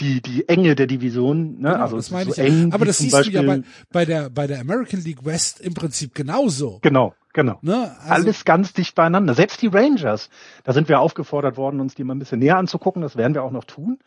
[0.00, 1.70] die, die Enge der Division, ne?
[1.70, 2.48] Genau, also das meine ich so ja.
[2.48, 5.58] eng Aber das siehst du ja bei, Beispiel- bei der, bei der American League West
[5.60, 6.78] im Prinzip genauso.
[6.82, 7.58] Genau, genau.
[7.62, 7.94] Ne?
[8.00, 9.34] Also, Alles ganz dicht beieinander.
[9.34, 10.30] Selbst die Rangers,
[10.64, 13.02] da sind wir aufgefordert worden, uns die mal ein bisschen näher anzugucken.
[13.02, 14.00] Das werden wir auch noch tun.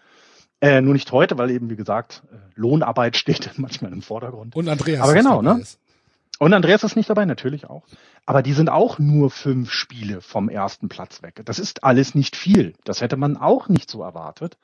[0.59, 4.55] Äh, nur nicht heute, weil eben, wie gesagt, äh, Lohnarbeit steht manchmal im Vordergrund.
[4.57, 5.01] und Andreas.
[5.01, 5.59] Aber ist genau, ne?
[5.61, 5.79] ist.
[6.39, 7.83] Und Andreas ist nicht dabei, natürlich auch.
[8.25, 11.41] Aber die sind auch nur fünf Spiele vom ersten Platz weg.
[11.45, 12.73] Das ist alles nicht viel.
[12.85, 14.57] Das hätte man auch nicht so erwartet.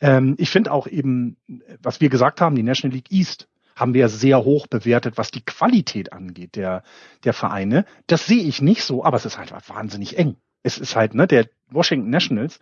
[0.00, 1.36] Ähm, ich finde auch eben,
[1.80, 3.48] was wir gesagt haben, die National League East
[3.82, 6.82] haben wir sehr hoch bewertet, was die Qualität angeht der,
[7.24, 7.84] der Vereine.
[8.06, 10.36] Das sehe ich nicht so, aber es ist halt wahnsinnig eng.
[10.62, 12.60] Es ist halt, ne, der Washington Nationals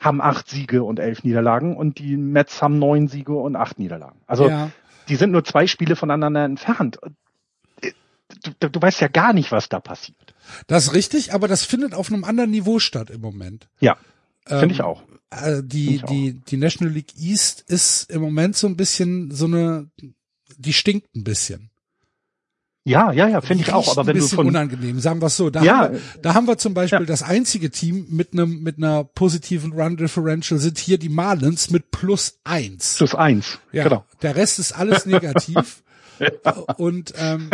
[0.00, 4.20] haben acht Siege und elf Niederlagen und die Mets haben neun Siege und acht Niederlagen.
[4.26, 4.70] Also ja.
[5.08, 6.98] die sind nur zwei Spiele voneinander entfernt.
[8.58, 10.34] Du, du weißt ja gar nicht, was da passiert.
[10.66, 13.68] Das ist richtig, aber das findet auf einem anderen Niveau statt im Moment.
[13.80, 13.96] Ja,
[14.48, 15.02] Ähm, finde ich auch.
[15.30, 16.08] äh, die, ich auch.
[16.08, 19.88] die, die National League East ist im Moment so ein bisschen so eine,
[20.58, 21.70] die stinkt ein bisschen.
[22.84, 23.88] Ja, ja, ja, finde ich auch.
[23.96, 25.50] Aber wenn ein du bisschen von unangenehm, sagen wir es so.
[25.50, 25.78] Da, Ja.
[25.84, 27.06] haben wir, da haben wir zum Beispiel Ja.
[27.06, 31.92] das einzige Team mit einem mit einer positiven Run Differential sind hier die Marlins mit
[31.92, 32.96] plus eins.
[32.96, 34.04] plus eins, Ja, genau.
[34.22, 35.82] der Rest ist alles negativ.
[36.76, 37.50] Und ähm,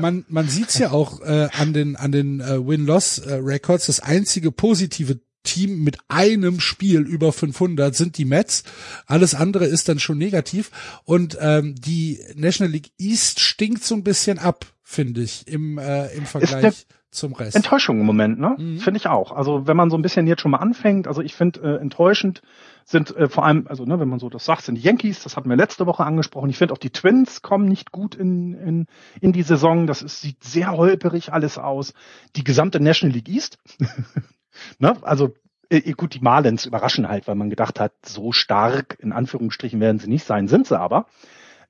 [0.00, 3.86] man, man sieht's ja auch äh, an den, an den äh, Win-Loss-Records.
[3.86, 8.64] Das einzige positive Team mit einem Spiel über 500 sind die Mets.
[9.06, 10.70] Alles andere ist dann schon negativ.
[11.04, 16.08] Und ähm, die National League East stinkt so ein bisschen ab, finde ich, im, äh,
[16.14, 16.86] im Vergleich.
[17.10, 17.56] zum Rest.
[17.56, 18.56] Enttäuschung im Moment, ne?
[18.58, 18.78] Mhm.
[18.78, 19.32] Finde ich auch.
[19.32, 22.42] Also wenn man so ein bisschen jetzt schon mal anfängt, also ich finde äh, enttäuschend
[22.84, 25.36] sind äh, vor allem, also ne, wenn man so das sagt, sind die Yankees, das
[25.36, 26.50] hatten wir letzte Woche angesprochen.
[26.50, 28.86] Ich finde auch die Twins kommen nicht gut in, in,
[29.22, 29.86] in die Saison.
[29.86, 31.94] Das ist, sieht sehr holperig alles aus.
[32.36, 33.58] Die gesamte National League East.
[34.78, 34.96] ne?
[35.02, 35.34] Also
[35.70, 39.98] äh, gut, die Marlins überraschen halt, weil man gedacht hat, so stark in Anführungsstrichen werden
[39.98, 41.06] sie nicht sein, sind sie aber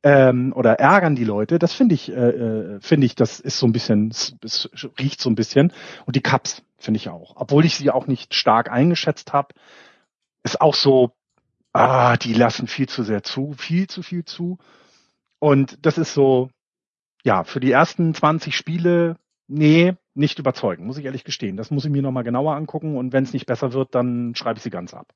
[0.02, 3.66] ähm, oder ärgern die Leute, das finde ich, äh, äh finde ich, das ist so
[3.66, 5.72] ein bisschen, es riecht so ein bisschen.
[6.06, 9.54] Und die Cups finde ich auch, obwohl ich sie auch nicht stark eingeschätzt habe,
[10.44, 11.10] ist auch so,
[11.72, 14.58] ah, die lassen viel zu sehr zu, viel zu viel zu.
[15.40, 16.50] Und das ist so,
[17.24, 19.16] ja, für die ersten 20 Spiele,
[19.48, 21.56] nee, nicht überzeugen, muss ich ehrlich gestehen.
[21.56, 24.58] Das muss ich mir nochmal genauer angucken und wenn es nicht besser wird, dann schreibe
[24.58, 25.12] ich sie ganz ab.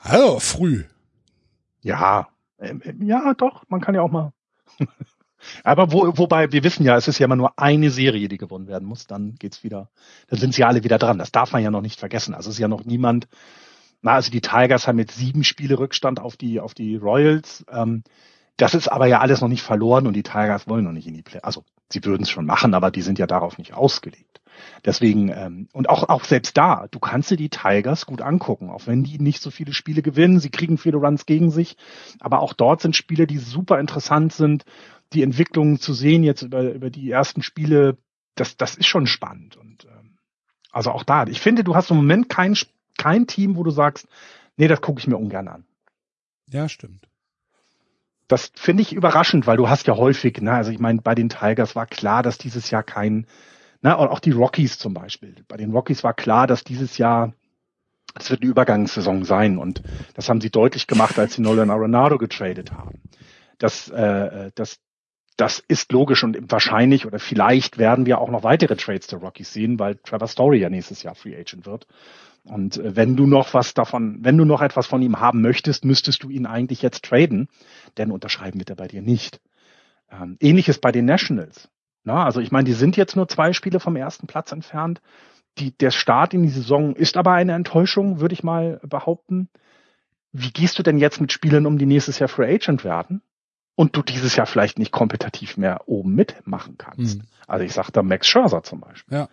[0.00, 0.84] Also früh.
[1.80, 4.32] Ja, ähm, ähm, ja, doch, man kann ja auch mal.
[5.62, 8.66] Aber wo, wobei, wir wissen ja, es ist ja immer nur eine Serie, die gewonnen
[8.66, 9.90] werden muss, dann geht's wieder,
[10.28, 11.18] dann sind sie alle wieder dran.
[11.18, 12.34] Das darf man ja noch nicht vergessen.
[12.34, 13.28] Also es ist ja noch niemand,
[14.00, 17.64] na, also die Tigers haben jetzt sieben Spiele Rückstand auf die, auf die Royals.
[17.70, 18.04] Ähm,
[18.56, 21.14] das ist aber ja alles noch nicht verloren und die Tigers wollen noch nicht in
[21.14, 21.40] die Play.
[21.42, 24.40] Also sie würden es schon machen, aber die sind ja darauf nicht ausgelegt.
[24.84, 28.86] Deswegen, ähm, und auch, auch selbst da, du kannst dir die Tigers gut angucken, auch
[28.86, 31.76] wenn die nicht so viele Spiele gewinnen, sie kriegen viele Runs gegen sich,
[32.20, 34.64] aber auch dort sind Spiele, die super interessant sind,
[35.12, 37.98] die Entwicklungen zu sehen jetzt über, über die ersten Spiele,
[38.34, 39.56] das, das ist schon spannend.
[39.56, 40.18] Und ähm,
[40.70, 42.56] also auch da, ich finde, du hast im Moment kein,
[42.98, 44.08] kein Team, wo du sagst,
[44.56, 45.64] nee, das gucke ich mir ungern an.
[46.50, 47.08] Ja, stimmt.
[48.28, 51.28] Das finde ich überraschend, weil du hast ja häufig, ne, also ich meine, bei den
[51.28, 53.26] Tigers war klar, dass dieses Jahr kein
[53.82, 55.36] na, und auch die Rockies zum Beispiel.
[55.46, 57.34] Bei den Rockies war klar, dass dieses Jahr
[58.18, 59.82] es wird eine Übergangssaison sein und
[60.14, 63.00] das haben sie deutlich gemacht, als sie Nolan Arenado getradet haben.
[63.58, 64.78] Das, äh, das,
[65.36, 69.52] das ist logisch und wahrscheinlich oder vielleicht werden wir auch noch weitere Trades der Rockies
[69.52, 71.86] sehen, weil Trevor Story ja nächstes Jahr Free Agent wird.
[72.44, 75.84] Und äh, wenn du noch was davon, wenn du noch etwas von ihm haben möchtest,
[75.84, 77.48] müsstest du ihn eigentlich jetzt traden,
[77.96, 79.40] denn unterschreiben wird er bei dir nicht.
[80.10, 81.68] Ähm, Ähnliches bei den Nationals.
[82.04, 85.00] Na, also ich meine, die sind jetzt nur zwei Spiele vom ersten Platz entfernt.
[85.58, 89.48] Die, der Start in die Saison ist aber eine Enttäuschung, würde ich mal behaupten.
[90.32, 93.22] Wie gehst du denn jetzt mit Spielern um, die nächstes Jahr Free Agent werden?
[93.76, 97.18] Und du dieses Jahr vielleicht nicht kompetitiv mehr oben mitmachen kannst.
[97.18, 97.24] Mhm.
[97.46, 99.18] Also ich sage da Max Scherzer zum Beispiel.
[99.18, 99.28] Ja.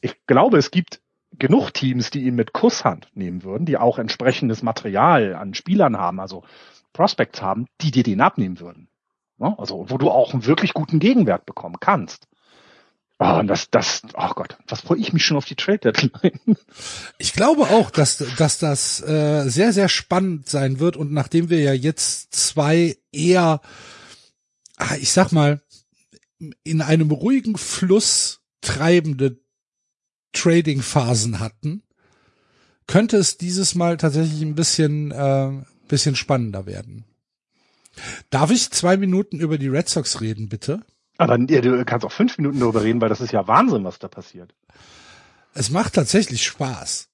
[0.00, 1.00] Ich glaube, es gibt
[1.38, 6.20] genug Teams, die ihn mit Kusshand nehmen würden, die auch entsprechendes Material an Spielern haben,
[6.20, 6.44] also
[6.92, 8.88] Prospects haben, die dir den abnehmen würden.
[9.38, 9.54] Ne?
[9.58, 12.28] Also, wo du auch einen wirklich guten Gegenwert bekommen kannst.
[13.22, 16.56] Oh, und das, das, oh Gott, was freue ich mich schon auf die Trade Deadline.
[17.18, 20.96] Ich glaube auch, dass, dass das äh, sehr, sehr spannend sein wird.
[20.96, 23.60] Und nachdem wir ja jetzt zwei eher,
[24.76, 25.60] ah, ich sag mal,
[26.64, 29.38] in einem ruhigen Fluss treibende
[30.32, 31.82] Trading-Phasen hatten,
[32.86, 35.50] könnte es dieses Mal tatsächlich ein bisschen, äh,
[35.88, 37.04] bisschen spannender werden.
[38.30, 40.80] Darf ich zwei Minuten über die Red Sox reden, bitte?
[41.20, 44.08] Aber du kannst auch fünf Minuten darüber reden, weil das ist ja Wahnsinn, was da
[44.08, 44.54] passiert.
[45.52, 47.10] Es macht tatsächlich Spaß.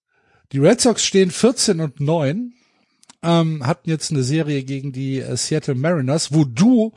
[0.52, 2.54] Die Red Sox stehen 14 und 9,
[3.24, 6.92] ähm, hatten jetzt eine Serie gegen die äh, Seattle Mariners, wo du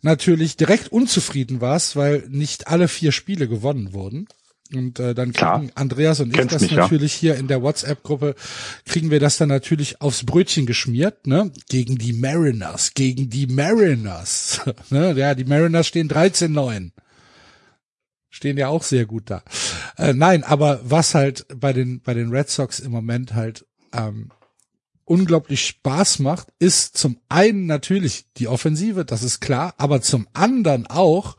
[0.00, 4.26] natürlich direkt unzufrieden warst, weil nicht alle vier Spiele gewonnen wurden.
[4.74, 5.64] Und äh, dann kriegen Klar.
[5.74, 7.32] Andreas und ich Kennst das mich, natürlich ja.
[7.32, 8.34] hier in der WhatsApp-Gruppe,
[8.84, 11.52] kriegen wir das dann natürlich aufs Brötchen geschmiert, ne?
[11.68, 14.60] Gegen die Mariners, gegen die Mariners.
[14.90, 15.14] ne?
[15.16, 16.90] Ja, die Mariners stehen 13-9.
[18.28, 19.42] Stehen ja auch sehr gut da.
[19.96, 24.30] Äh, nein, aber was halt bei den, bei den Red Sox im Moment halt ähm,
[25.06, 30.86] unglaublich Spaß macht, ist zum einen natürlich die Offensive, das ist klar, aber zum anderen
[30.86, 31.36] auch,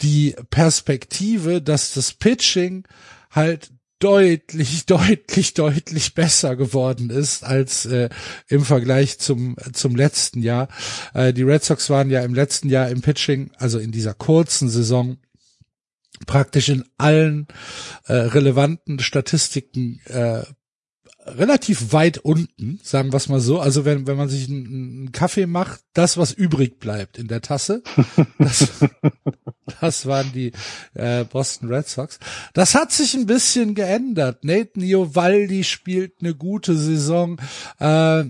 [0.00, 2.84] die Perspektive, dass das Pitching
[3.30, 8.08] halt deutlich, deutlich, deutlich besser geworden ist als äh,
[8.48, 10.68] im Vergleich zum zum letzten Jahr.
[11.14, 14.68] Äh, die Red Sox waren ja im letzten Jahr im Pitching, also in dieser kurzen
[14.68, 15.18] Saison
[16.26, 17.46] praktisch in allen
[18.06, 20.42] äh, relevanten Statistiken äh,
[21.36, 23.60] relativ weit unten, sagen wir es mal so.
[23.60, 27.40] Also wenn, wenn man sich einen, einen, Kaffee macht, das, was übrig bleibt in der
[27.40, 27.82] Tasse,
[28.38, 28.68] das,
[29.80, 30.52] das waren die
[30.94, 32.18] äh, Boston Red Sox.
[32.54, 34.44] Das hat sich ein bisschen geändert.
[34.44, 37.38] Nathan Iovaldi spielt eine gute Saison.
[37.78, 38.24] Äh,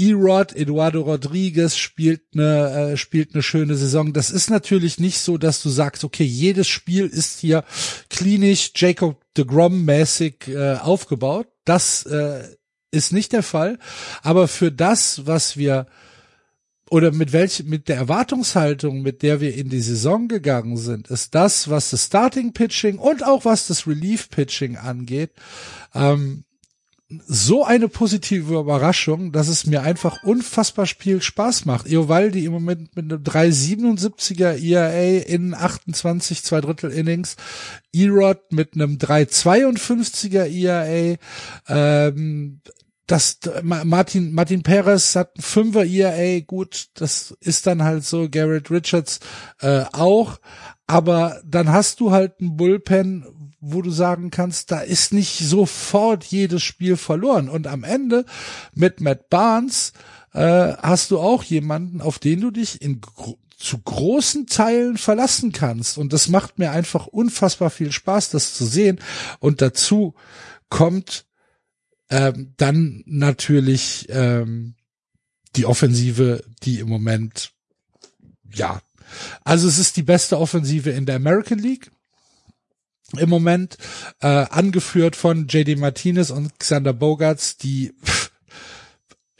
[0.00, 4.12] Erod, Eduardo Rodriguez spielt eine, äh, spielt eine schöne Saison.
[4.14, 7.64] Das ist natürlich nicht so, dass du sagst, okay, jedes Spiel ist hier
[8.08, 11.48] klinisch Jacob de Grom mäßig äh, aufgebaut.
[11.70, 12.42] Das äh,
[12.90, 13.78] ist nicht der Fall.
[14.22, 15.86] Aber für das, was wir
[16.90, 21.36] oder mit welch, mit der Erwartungshaltung, mit der wir in die Saison gegangen sind, ist
[21.36, 25.30] das, was das Starting Pitching und auch was das Relief Pitching angeht,
[25.94, 26.42] ähm,
[27.26, 31.88] so eine positive Überraschung, dass es mir einfach unfassbar viel Spaß macht.
[31.88, 37.36] Iovaldi im Moment mit einem 3,77er ERA in 28 zwei Drittel Innings,
[37.92, 41.16] Erod mit einem 3,52er ERA,
[41.68, 42.60] ähm,
[43.10, 48.28] das Martin Martin Perez hat ein Fünfer ERA, gut, das ist dann halt so.
[48.30, 49.18] Garrett Richards
[49.60, 50.38] äh, auch,
[50.86, 53.26] aber dann hast du halt ein Bullpen,
[53.60, 57.48] wo du sagen kannst, da ist nicht sofort jedes Spiel verloren.
[57.48, 58.24] Und am Ende
[58.74, 59.92] mit Matt Barnes
[60.32, 63.00] äh, hast du auch jemanden, auf den du dich in
[63.58, 65.98] zu großen Teilen verlassen kannst.
[65.98, 68.98] Und das macht mir einfach unfassbar viel Spaß, das zu sehen.
[69.38, 70.14] Und dazu
[70.70, 71.26] kommt
[72.08, 74.76] ähm, dann natürlich ähm,
[75.56, 77.52] die Offensive, die im Moment,
[78.50, 78.80] ja,
[79.44, 81.90] also es ist die beste Offensive in der American League
[83.16, 83.76] im Moment,
[84.20, 87.92] äh, angeführt von JD Martinez und Xander Bogarts, die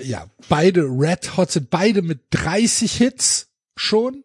[0.01, 4.25] ja beide Red Hot sind, beide mit 30 Hits schon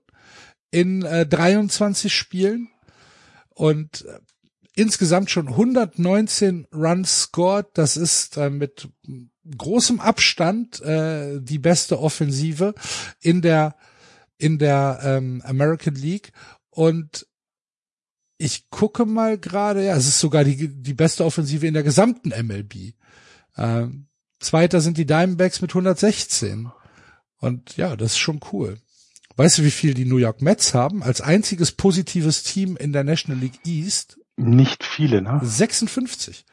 [0.72, 2.70] in äh, 23 Spielen
[3.50, 4.20] und äh,
[4.76, 7.68] insgesamt schon 119 Runs scored.
[7.74, 8.90] Das ist äh, mit
[9.58, 12.74] großem Abstand äh, die beste Offensive
[13.22, 13.76] in der
[14.38, 16.32] in der ähm, American League
[16.70, 17.26] und
[18.38, 22.30] ich gucke mal gerade, ja, es ist sogar die, die beste Offensive in der gesamten
[22.30, 22.94] MLB.
[23.58, 24.08] Ähm,
[24.40, 26.70] Zweiter sind die Diamondbacks mit 116.
[27.40, 28.78] Und ja, das ist schon cool.
[29.38, 31.04] Weißt du, wie viel die New York Mets haben?
[31.04, 34.20] Als einziges positives Team in der National League East?
[34.38, 35.40] Nicht viele, ne?
[35.42, 36.46] 56.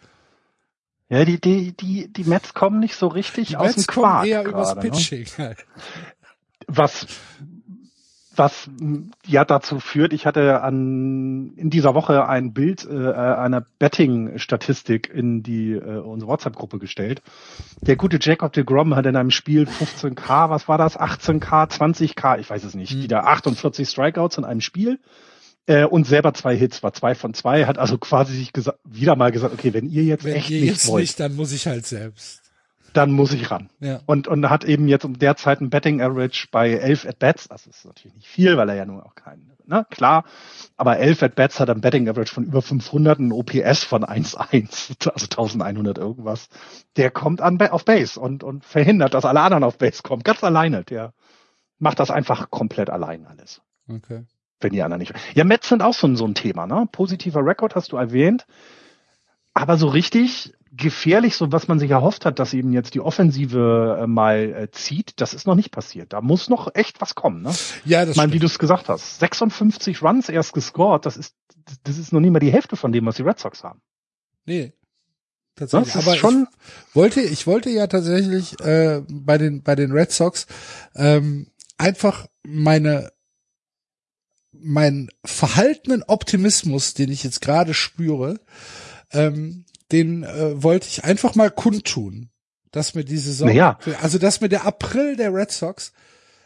[1.08, 4.20] Ja, die, die, die, die Mets kommen nicht so richtig die aus Mets dem Quark
[4.20, 4.80] kommen eher gerade, übers ne?
[4.80, 5.26] Pitching.
[6.66, 7.06] Was,
[8.34, 8.68] was
[9.26, 15.42] ja dazu führt, ich hatte an in dieser Woche ein Bild äh, einer Betting-Statistik in
[15.42, 17.22] die äh, unsere WhatsApp-Gruppe gestellt.
[17.80, 20.98] Der gute Jacob de Grom hat in einem Spiel 15k, was war das?
[20.98, 23.02] 18k, 20k, ich weiß es nicht, Hm.
[23.02, 24.98] wieder 48 Strikeouts in einem Spiel.
[25.66, 28.50] Äh, und selber zwei Hits, war zwei von zwei, hat also quasi sich
[28.84, 31.36] wieder mal gesagt, okay, wenn ihr jetzt Wenn echt ihr nicht jetzt wollt, nicht, dann
[31.36, 32.41] muss ich halt selbst.
[32.92, 33.70] Dann muss ich ran.
[33.80, 34.00] Ja.
[34.06, 37.48] Und, und hat eben jetzt um derzeit ein Betting Average bei 11 At-Bats.
[37.48, 40.24] Das ist natürlich nicht viel, weil er ja nur auch keinen, ne, klar.
[40.76, 45.24] Aber 11 At-Bats hat ein Betting Average von über 500, ein OPS von 1,1, also
[45.24, 46.48] 1100 irgendwas.
[46.96, 50.22] Der kommt an, auf Base und, und verhindert, dass alle anderen auf Base kommen.
[50.22, 50.84] Ganz alleine.
[50.84, 51.12] Der
[51.78, 53.60] macht das einfach komplett allein alles.
[53.88, 54.24] Okay.
[54.60, 55.12] Wenn die anderen nicht.
[55.34, 56.86] Ja, Mets sind auch so, ein- so ein Thema, ne?
[56.92, 58.46] Positiver Rekord hast du erwähnt.
[59.54, 63.98] Aber so richtig gefährlich, so was man sich erhofft hat, dass eben jetzt die Offensive
[64.02, 66.12] äh, mal äh, zieht, das ist noch nicht passiert.
[66.14, 67.42] Da muss noch echt was kommen.
[67.42, 67.52] Ne?
[67.84, 71.34] Ja, das Ich meine, wie du es gesagt hast, 56 Runs erst gescored, das ist
[71.84, 73.80] das ist noch nicht mal die Hälfte von dem, was die Red Sox haben.
[74.46, 74.72] Nee.
[75.54, 75.92] Tatsächlich.
[75.92, 76.48] Das ist Aber schon-
[76.88, 80.46] ich wollte, ich wollte ja tatsächlich äh, bei den bei den Red Sox
[80.96, 83.12] ähm, einfach meine
[84.52, 88.38] meinen verhaltenen Optimismus, den ich jetzt gerade spüre,
[89.10, 92.30] ähm, den äh, wollte ich einfach mal kundtun,
[92.70, 93.78] dass mir die Saison, Naja.
[94.00, 95.92] also dass mir der April der Red Sox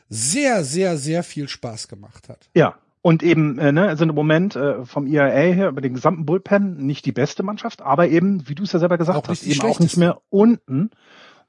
[0.09, 2.49] sehr, sehr, sehr viel Spaß gemacht hat.
[2.55, 2.77] Ja.
[3.03, 6.85] Und eben, äh, ne, sind im Moment äh, vom IRA her über den gesamten Bullpen
[6.87, 9.61] nicht die beste Mannschaft, aber eben, wie du es ja selber gesagt Auch hast, eben
[9.63, 10.91] auch nicht mehr unten,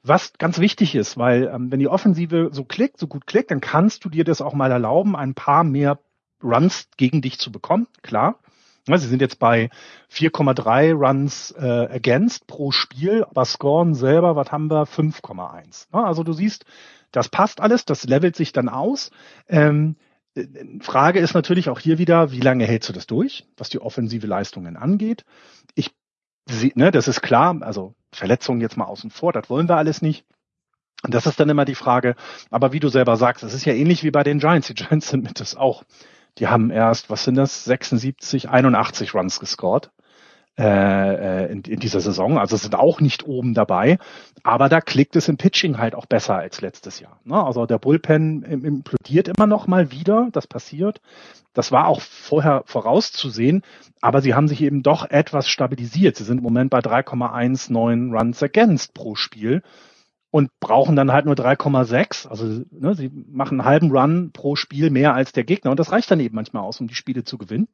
[0.03, 3.59] was ganz wichtig ist, weil ähm, wenn die Offensive so klickt, so gut klickt, dann
[3.61, 5.99] kannst du dir das auch mal erlauben, ein paar mehr
[6.43, 8.39] Runs gegen dich zu bekommen, klar.
[8.95, 9.69] Sie sind jetzt bei
[10.09, 14.85] 4,3 Runs äh, against pro Spiel, aber scoren selber, was haben wir?
[14.85, 15.87] 5,1.
[15.93, 16.65] Ja, also du siehst,
[17.11, 19.11] das passt alles, das levelt sich dann aus.
[19.47, 19.95] Ähm,
[20.35, 20.45] äh,
[20.81, 24.27] Frage ist natürlich auch hier wieder, wie lange hältst du das durch, was die offensive
[24.27, 25.25] Leistungen angeht?
[25.75, 25.91] Ich,
[26.49, 30.01] sie- ne, das ist klar, also Verletzungen jetzt mal außen vor, das wollen wir alles
[30.01, 30.25] nicht.
[31.03, 32.15] Und das ist dann immer die Frage.
[32.49, 34.67] Aber wie du selber sagst, es ist ja ähnlich wie bei den Giants.
[34.67, 35.83] Die Giants sind mit das auch.
[36.37, 39.91] Die haben erst, was sind das, 76, 81 Runs gescored
[40.59, 40.63] äh,
[41.45, 42.37] äh, in, in dieser Saison.
[42.37, 43.97] Also sind auch nicht oben dabei.
[44.43, 47.19] Aber da klickt es im Pitching halt auch besser als letztes Jahr.
[47.25, 47.43] Ne?
[47.43, 50.29] Also der Bullpen im- implodiert immer noch mal wieder.
[50.31, 51.01] Das passiert.
[51.53, 53.63] Das war auch vorher vorauszusehen.
[54.01, 56.15] Aber sie haben sich eben doch etwas stabilisiert.
[56.17, 59.63] Sie sind im Moment bei 3,19 Runs against pro Spiel
[60.31, 62.27] und brauchen dann halt nur 3,6.
[62.27, 65.91] Also ne, sie machen einen halben Run pro Spiel mehr als der Gegner und das
[65.91, 67.67] reicht dann eben manchmal aus, um die Spiele zu gewinnen.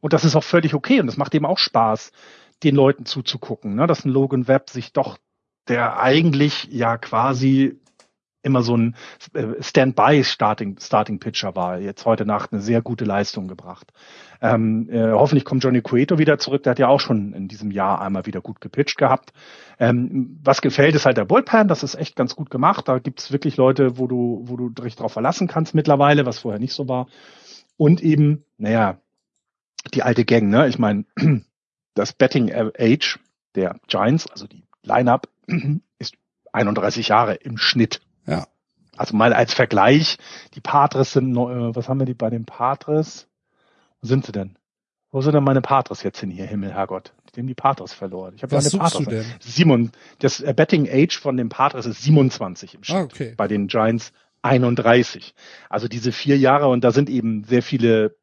[0.00, 2.12] Und das ist auch völlig okay und das macht eben auch Spaß,
[2.62, 5.18] den Leuten zuzugucken, ne, dass ein Logan Webb sich doch,
[5.68, 7.80] der eigentlich ja quasi
[8.46, 8.94] immer so ein
[9.34, 11.78] äh, Standby Starting Starting Pitcher war.
[11.78, 13.92] Jetzt heute Nacht eine sehr gute Leistung gebracht.
[14.40, 16.62] Ähm, äh, hoffentlich kommt Johnny Cueto wieder zurück.
[16.62, 19.32] Der hat ja auch schon in diesem Jahr einmal wieder gut gepitcht gehabt.
[19.78, 21.68] Ähm, was gefällt, ist halt der Bullpen.
[21.68, 22.88] Das ist echt ganz gut gemacht.
[22.88, 26.60] Da gibt's wirklich Leute, wo du, wo du dich drauf verlassen kannst mittlerweile, was vorher
[26.60, 27.08] nicht so war.
[27.76, 28.98] Und eben, naja,
[29.92, 30.68] die alte Gang, ne?
[30.68, 31.04] Ich meine,
[31.94, 33.18] das Betting Age
[33.54, 35.28] der Giants, also die Lineup,
[35.98, 36.14] ist
[36.52, 38.00] 31 Jahre im Schnitt.
[38.96, 40.18] Also mal als Vergleich,
[40.54, 43.26] die Patres sind, äh, was haben wir die bei den Patres?
[44.00, 44.56] Wo sind sie denn?
[45.10, 47.12] Wo sind denn meine Patres jetzt hin hier, Himmel, Herrgott?
[47.34, 48.34] Die haben die Patres verloren.
[48.36, 49.26] Ich Was meine suchst du Patres.
[49.26, 49.36] denn?
[49.40, 52.98] Simon, das äh, Betting Age von den Patres ist 27 im Schnitt.
[52.98, 53.34] Ah, okay.
[53.36, 55.34] Bei den Giants 31.
[55.68, 58.16] Also diese vier Jahre und da sind eben sehr viele,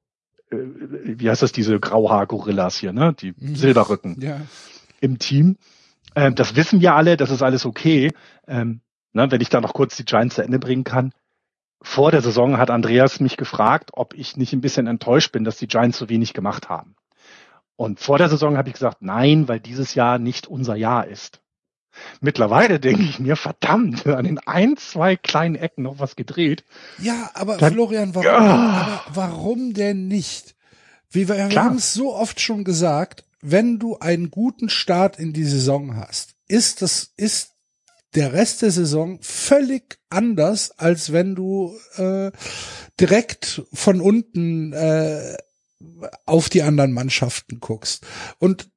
[0.51, 3.13] äh, wie heißt das, diese Grauhaar-Gorillas hier, ne?
[3.13, 3.55] Die Mhm.
[3.55, 4.41] Silberrücken Ja.
[5.01, 5.57] im Team.
[6.15, 8.11] Ähm, das wissen wir alle, das ist alles okay.
[8.47, 8.82] Ähm,
[9.14, 11.14] ne, wenn ich da noch kurz die Giants zu Ende bringen kann.
[11.82, 15.57] Vor der Saison hat Andreas mich gefragt, ob ich nicht ein bisschen enttäuscht bin, dass
[15.57, 16.95] die Giants so wenig gemacht haben.
[17.76, 21.41] Und vor der Saison habe ich gesagt, nein, weil dieses Jahr nicht unser Jahr ist.
[22.22, 26.64] Mittlerweile denke ich mir, verdammt, an den ein, zwei kleinen Ecken noch was gedreht.
[26.99, 28.39] Ja, aber Dann- Florian, warum, Ja.
[28.39, 30.55] aber warum denn nicht?
[31.11, 35.34] Wie wir, wir haben es so oft schon gesagt, wenn du einen guten Start in
[35.34, 37.53] die Saison hast, ist das, ist
[38.16, 42.32] der Rest der Saison völlig anders, als wenn du äh,
[42.99, 45.36] direkt von unten äh,
[46.26, 48.05] auf die anderen Mannschaften guckst.
[48.39, 48.70] Und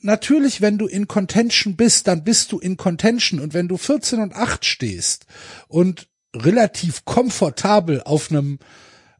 [0.00, 3.40] natürlich, wenn du in Contention bist, dann bist du in Contention.
[3.40, 5.26] Und wenn du 14 und 8 stehst
[5.68, 8.58] und relativ komfortabel auf einem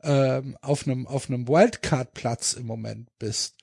[0.02, 3.56] ähm, auf einem auf einem Wildcard-Platz im Moment bist,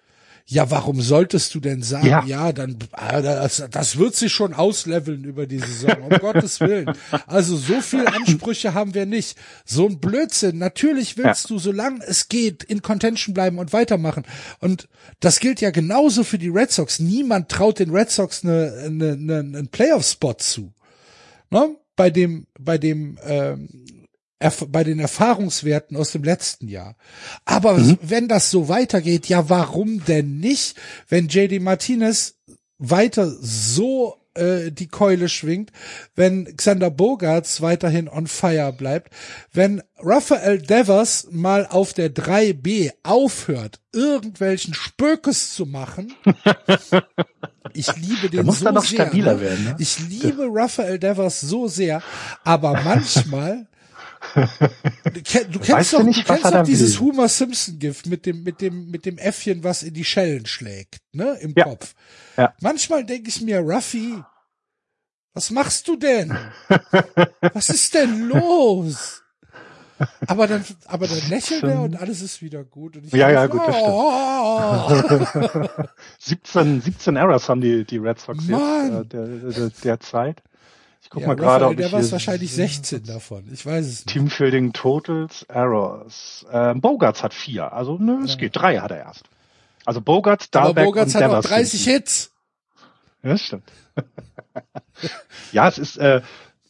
[0.49, 2.53] ja, warum solltest du denn sagen, ja, Ja.
[2.53, 6.89] dann ah, das, das wird sich schon ausleveln über die Saison, um Gottes Willen.
[7.25, 9.37] Also so viel Ansprüche haben wir nicht.
[9.65, 10.57] So ein Blödsinn.
[10.57, 14.23] Natürlich willst du, solange es geht, in Contention bleiben und weitermachen.
[14.61, 14.87] Und
[15.19, 16.99] das gilt ja genauso für die Red Sox.
[16.99, 20.71] Niemand traut den Red Sox eine, eine, eine, einen Playoff-Spot zu.
[21.49, 21.75] Ne?
[21.97, 23.67] Bei dem, bei dem, ähm,
[24.69, 26.95] bei den Erfahrungswerten aus dem letzten Jahr.
[27.45, 30.75] Aber wenn das so weitergeht, ja, warum denn nicht?
[31.09, 32.35] Wenn JD Martinez
[32.77, 35.71] weiter so äh, die Keule schwingt,
[36.15, 39.11] wenn Xander Bogarts weiterhin on fire bleibt,
[39.51, 46.13] wenn Rafael Devers mal auf der 3B aufhört, irgendwelchen Spökes zu machen,
[47.73, 49.07] ich liebe den muss so dann noch sehr.
[49.07, 49.41] stabiler ne?
[49.41, 49.75] werden, ne?
[49.79, 52.03] Ich liebe Raphael Devers so sehr,
[52.43, 53.67] aber manchmal
[54.35, 57.07] Du, kenn- du kennst Weißt du doch, nicht, du kennst doch dieses will?
[57.07, 60.99] Homer Simpson Gift mit dem mit dem mit dem Äffchen, was in die Schellen schlägt,
[61.13, 61.65] ne, im Ja.
[61.65, 61.93] Kopf.
[62.37, 62.53] Ja.
[62.61, 64.21] Manchmal denke ich mir, Ruffy,
[65.33, 66.35] was machst du denn?
[67.53, 69.23] was ist denn los?
[70.27, 72.97] Aber dann, aber dann lächelt er und alles ist wieder gut.
[72.97, 75.67] Und ich Ja, ja, gut, das oh,
[76.19, 78.93] 17, 17 Errors haben die, die Red Sox Mann.
[78.93, 80.43] jetzt äh, der, der, derzeit.
[81.07, 83.45] Ich guck ja, mal gerade, ob der ich war hier wahrscheinlich 16 davon.
[83.53, 84.09] Ich weiß es nicht.
[84.09, 86.45] Teamfielding Totals Errors.
[86.51, 88.57] Ähm, Bogarts hat vier, also ne, es geht.
[88.57, 89.23] Drei hat er erst.
[89.85, 91.45] Also Bogarts, aber Dahlbeck Bogarts und hat auch Devers.
[91.49, 92.31] 30 sind- Hits.
[93.23, 93.63] Ja, das stimmt.
[95.53, 96.21] ja, es ist, äh,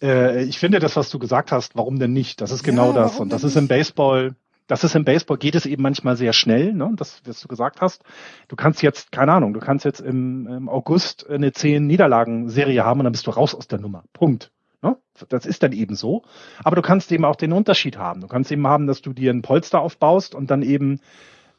[0.03, 2.39] äh, ich finde das, was du gesagt hast, warum denn nicht?
[2.39, 3.13] Das ist Ja, genau das.
[3.13, 3.69] warum Und das denn ist im nicht?
[3.69, 4.35] Baseball,
[4.67, 6.91] das ist im Baseball, geht es eben manchmal sehr schnell, ne?
[6.95, 8.03] Das, was du gesagt hast.
[8.47, 12.99] Du kannst jetzt, keine Ahnung, du kannst jetzt im, im August eine zehn Niederlagen-Serie haben
[12.99, 14.03] und dann bist du raus aus der Nummer.
[14.13, 14.51] Punkt.
[14.81, 14.97] Ne?
[15.29, 16.23] Das ist dann eben so.
[16.63, 18.21] Aber du kannst eben auch den Unterschied haben.
[18.21, 20.99] Du kannst eben haben, dass du dir ein Polster aufbaust und dann eben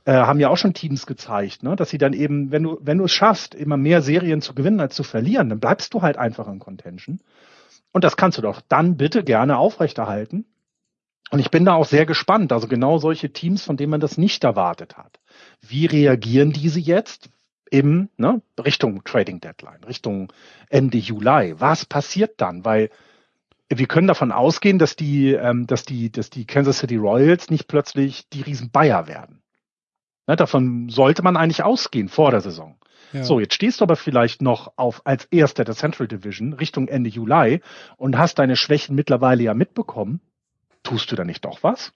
[0.05, 2.99] äh, haben ja auch schon Teams gezeigt, ne, dass sie dann eben, wenn du, wenn
[2.99, 6.17] du es schaffst, immer mehr Serien zu gewinnen als zu verlieren, dann bleibst du halt
[6.17, 7.21] einfach in Contention.
[7.93, 10.45] Und das kannst du doch dann bitte gerne aufrechterhalten.
[11.31, 12.53] Und ich bin da auch sehr gespannt.
[12.53, 15.19] Also genau solche Teams, von denen man das nicht erwartet hat.
[15.61, 17.29] Wie reagieren diese jetzt
[17.71, 20.33] im, ne, Richtung Trading Deadline, Richtung
[20.71, 21.55] Ende Juli?
[21.59, 22.65] Was passiert dann?
[22.65, 22.91] Weil
[23.69, 27.69] wir können davon ausgehen, dass die, ähm, dass die, dass die Kansas City Royals nicht
[27.69, 29.43] plötzlich die riesen Bayer werden.
[30.27, 32.77] Ne, davon sollte man eigentlich ausgehen vor der Saison.
[33.13, 33.25] Ja.
[33.25, 37.09] So, jetzt stehst du aber vielleicht noch auf als Erster der Central Division Richtung Ende
[37.09, 37.61] Juli
[37.97, 40.21] und hast deine Schwächen mittlerweile ja mitbekommen.
[40.89, 41.93] Tust du da nicht doch was?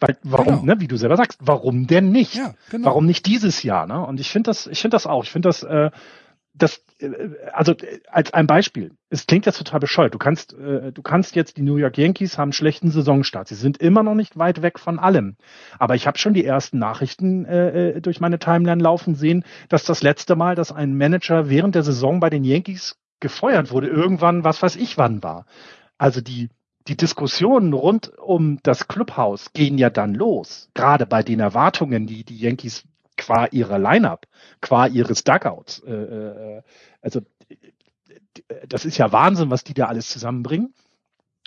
[0.00, 0.74] Weil, warum, Genau.
[0.74, 2.34] ne, wie du selber sagst, warum denn nicht?
[2.36, 2.86] Ja, genau.
[2.86, 3.86] Warum nicht dieses Jahr?
[3.86, 4.00] Ne?
[4.06, 5.24] Und ich finde das, ich finde das auch.
[5.24, 5.90] Ich finde das, äh,
[6.54, 7.10] das, äh,
[7.52, 8.92] also äh, als ein Beispiel.
[9.10, 10.14] Es klingt jetzt total bescheuert.
[10.14, 13.48] Du kannst, äh, du kannst jetzt die New York Yankees haben einen schlechten Saisonstart.
[13.48, 15.36] Sie sind immer noch nicht weit weg von allem.
[15.78, 19.84] Aber ich habe schon die ersten Nachrichten äh, äh, durch meine Timeline laufen sehen, dass
[19.84, 24.44] das letzte Mal, dass ein Manager während der Saison bei den Yankees gefeuert wurde, irgendwann,
[24.44, 25.46] was weiß ich wann war.
[25.98, 26.48] Also die
[26.88, 30.68] die Diskussionen rund um das Clubhaus gehen ja dann los.
[30.74, 32.84] Gerade bei den Erwartungen, die die Yankees
[33.16, 34.26] qua ihrer Lineup,
[34.60, 36.62] qua ihres Dugouts, äh, äh,
[37.00, 37.20] also
[38.68, 40.74] das ist ja Wahnsinn, was die da alles zusammenbringen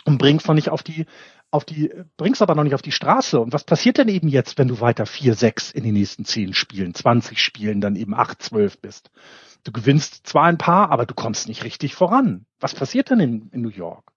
[0.04, 1.06] und bringst noch nicht auf die
[1.50, 3.40] auf die, bringst aber noch nicht auf die Straße.
[3.40, 6.52] Und was passiert denn eben jetzt, wenn du weiter 4, 6 in den nächsten 10
[6.52, 9.10] Spielen, 20 Spielen, dann eben 8, 12 bist?
[9.64, 12.44] Du gewinnst zwar ein paar, aber du kommst nicht richtig voran.
[12.60, 14.12] Was passiert denn in, in New York?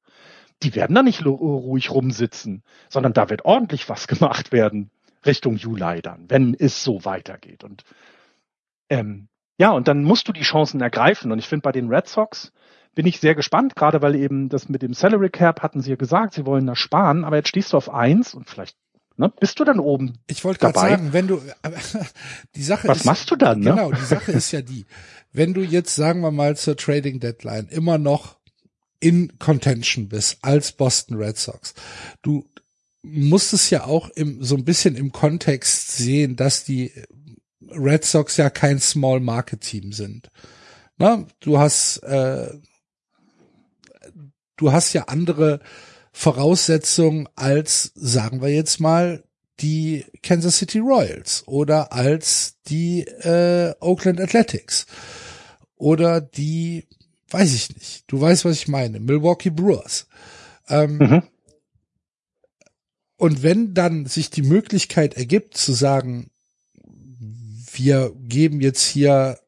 [0.63, 4.91] Die werden da nicht ruhig rumsitzen, sondern da wird ordentlich was gemacht werden
[5.25, 7.63] Richtung Juli dann, wenn es so weitergeht.
[7.63, 7.83] Und
[8.89, 11.31] ähm, ja, und dann musst du die Chancen ergreifen.
[11.31, 12.51] Und ich finde bei den Red Sox,
[12.95, 15.95] bin ich sehr gespannt, gerade weil eben das mit dem Salary Cap hatten sie ja
[15.95, 18.75] gesagt, sie wollen da sparen, aber jetzt stehst du auf eins und vielleicht
[19.17, 20.17] ne, bist du dann oben.
[20.27, 21.41] Ich wollte gerade sagen, wenn du
[22.55, 23.59] die Sache Was ist, machst du dann?
[23.59, 23.71] Ne?
[23.71, 24.85] Genau, die Sache ist ja die,
[25.31, 28.40] wenn du jetzt sagen wir mal zur Trading Deadline immer noch
[29.01, 31.73] in Contention bist als Boston Red Sox,
[32.21, 32.47] du
[33.03, 36.93] musst es ja auch im, so ein bisschen im Kontext sehen, dass die
[37.69, 40.29] Red Sox ja kein Small Market Team sind.
[40.97, 42.51] Na, du hast äh,
[44.61, 45.59] du hast ja andere
[46.11, 49.23] Voraussetzungen als, sagen wir jetzt mal,
[49.59, 54.85] die Kansas City Royals oder als die äh, Oakland Athletics
[55.75, 56.87] oder die,
[57.31, 60.07] weiß ich nicht, du weißt, was ich meine, Milwaukee Brewers.
[60.67, 61.23] Ähm, mhm.
[63.17, 66.31] Und wenn dann sich die Möglichkeit ergibt zu sagen,
[67.73, 69.39] wir geben jetzt hier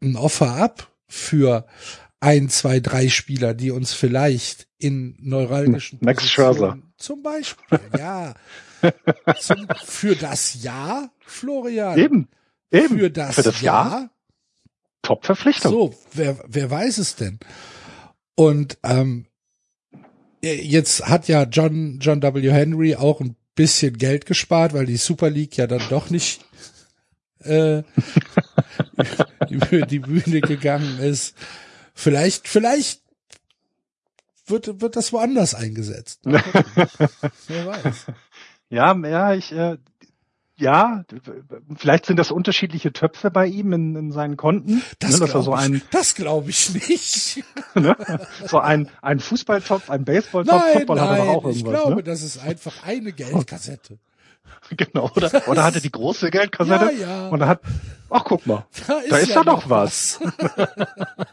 [0.00, 1.66] ein Offer ab für
[2.20, 8.34] ein, zwei, drei Spieler, die uns vielleicht in neuralgischen Max Scherzer zum Beispiel, ja,
[9.40, 11.98] zum, für das Jahr, Florian.
[11.98, 12.28] Eben,
[12.70, 12.98] eben.
[12.98, 13.90] Für das, für das Jahr.
[13.90, 14.10] Jahr
[15.08, 15.72] Top-Verpflichtung.
[15.72, 17.38] So, wer, wer weiß es denn?
[18.34, 19.24] Und ähm,
[20.42, 22.52] jetzt hat ja John John W.
[22.52, 26.44] Henry auch ein bisschen Geld gespart, weil die Super League ja dann doch nicht
[27.42, 27.78] äh,
[29.48, 31.34] über die Bühne gegangen ist.
[31.94, 33.00] Vielleicht, vielleicht
[34.46, 36.20] wird, wird das woanders eingesetzt.
[36.24, 38.06] Wer weiß.
[38.68, 39.78] Ja, ja, ich, äh,
[40.58, 41.04] ja,
[41.76, 44.82] vielleicht sind das unterschiedliche Töpfe bei ihm in, in seinen Konten.
[44.98, 47.44] Das ne, glaube so ich, glaub ich nicht.
[47.74, 47.96] ne?
[48.46, 51.56] So ein, ein Fußballtopf, ein Baseballtopf, Football hat aber auch irgendwas.
[51.56, 52.02] Ich glaube, ne?
[52.02, 53.98] das ist einfach eine Geldkassette.
[54.76, 55.48] Genau, oder?
[55.48, 57.28] Oder hatte die große Geldkassette ja, ja.
[57.28, 57.60] und er hat,
[58.10, 60.20] ach guck mal, da ist, da ist ja doch was.
[60.20, 60.66] was.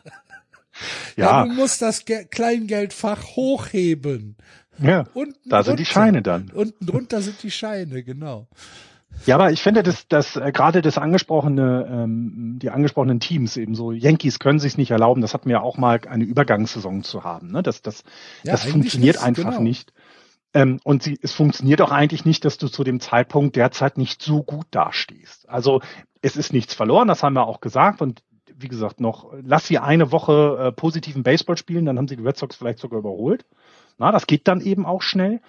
[1.16, 1.26] Ja.
[1.26, 1.46] ja.
[1.46, 4.36] Du musst das Ge Kleingeldfach hochheben.
[4.78, 5.06] Ja.
[5.14, 6.52] Unten da sind die Scheine dann.
[6.54, 8.50] Unten drunter sind die Scheine, genau.
[9.26, 13.74] Ja, aber ich finde, dass, dass äh, gerade das angesprochene, ähm, die angesprochenen Teams eben
[13.76, 17.52] so, Yankees können sich nicht erlauben, das hatten wir auch mal, eine Übergangssaison zu haben.
[17.52, 17.64] Ne?
[17.64, 18.04] Das, das,
[18.44, 19.62] ja, das funktioniert nicht, einfach genau.
[19.62, 19.94] nicht.
[20.54, 24.22] Ähm, und sie, es funktioniert auch eigentlich nicht, dass du zu dem Zeitpunkt derzeit nicht
[24.22, 25.50] so gut dastehst.
[25.50, 25.82] Also
[26.22, 28.02] es ist nichts verloren, das haben wir auch gesagt.
[28.02, 28.24] Und
[28.58, 32.24] wie gesagt, noch, lass sie eine Woche äh, positiven Baseball spielen, dann haben sie die
[32.24, 33.46] Red Sox vielleicht sogar überholt.
[33.98, 35.42] Na, das geht dann eben auch schnell.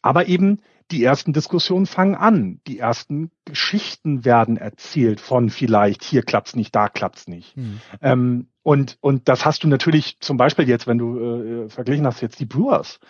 [0.00, 0.60] Aber eben
[0.90, 2.60] die ersten Diskussionen fangen an.
[2.66, 7.56] Die ersten Geschichten werden erzählt von vielleicht hier klappt's nicht, da klappt's nicht.
[7.56, 7.80] Mhm.
[8.00, 12.20] Ähm, und, und das hast du natürlich zum Beispiel jetzt, wenn du äh, verglichen hast
[12.20, 13.00] jetzt die Brewers.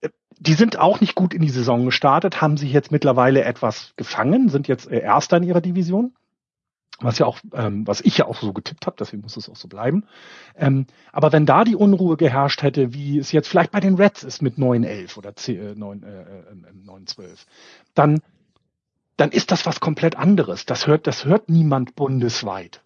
[0.00, 3.94] Äh, die sind auch nicht gut in die Saison gestartet, haben sich jetzt mittlerweile etwas
[3.96, 6.14] gefangen, sind jetzt äh, Erster in ihrer Division
[7.00, 9.56] was ja auch, ähm, was ich ja auch so getippt habe, deswegen muss es auch
[9.56, 10.04] so bleiben.
[10.56, 14.22] Ähm, aber wenn da die Unruhe geherrscht hätte, wie es jetzt vielleicht bei den Reds
[14.22, 17.46] ist mit 9-11 oder 10, äh, 9, äh, äh, 9-12,
[17.94, 18.20] dann,
[19.16, 20.66] dann ist das was komplett anderes.
[20.66, 22.82] Das hört, das hört niemand bundesweit.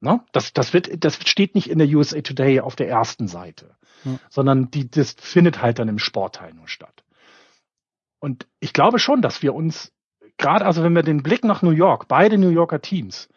[0.00, 0.20] Ne?
[0.32, 4.18] Das, das wird, das steht nicht in der USA Today auf der ersten Seite, hm.
[4.30, 7.04] sondern die, das findet halt dann im Sportteil nur statt.
[8.20, 9.92] Und ich glaube schon, dass wir uns
[10.38, 13.28] gerade, also wenn wir den Blick nach New York, beide New Yorker Teams,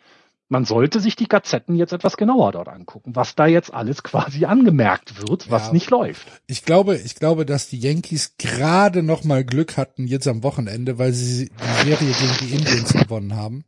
[0.51, 4.45] man sollte sich die Gazetten jetzt etwas genauer dort angucken, was da jetzt alles quasi
[4.45, 6.27] angemerkt wird, was ja, nicht läuft.
[6.45, 10.99] Ich glaube, ich glaube, dass die Yankees gerade noch mal Glück hatten jetzt am Wochenende,
[10.99, 13.63] weil sie die Serie gegen die Indians gewonnen haben.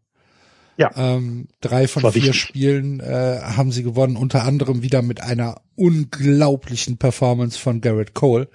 [0.76, 0.92] Ja.
[0.96, 2.36] Ähm, drei von vier wichtig.
[2.36, 8.50] Spielen äh, haben sie gewonnen, unter anderem wieder mit einer unglaublichen Performance von Garrett Cole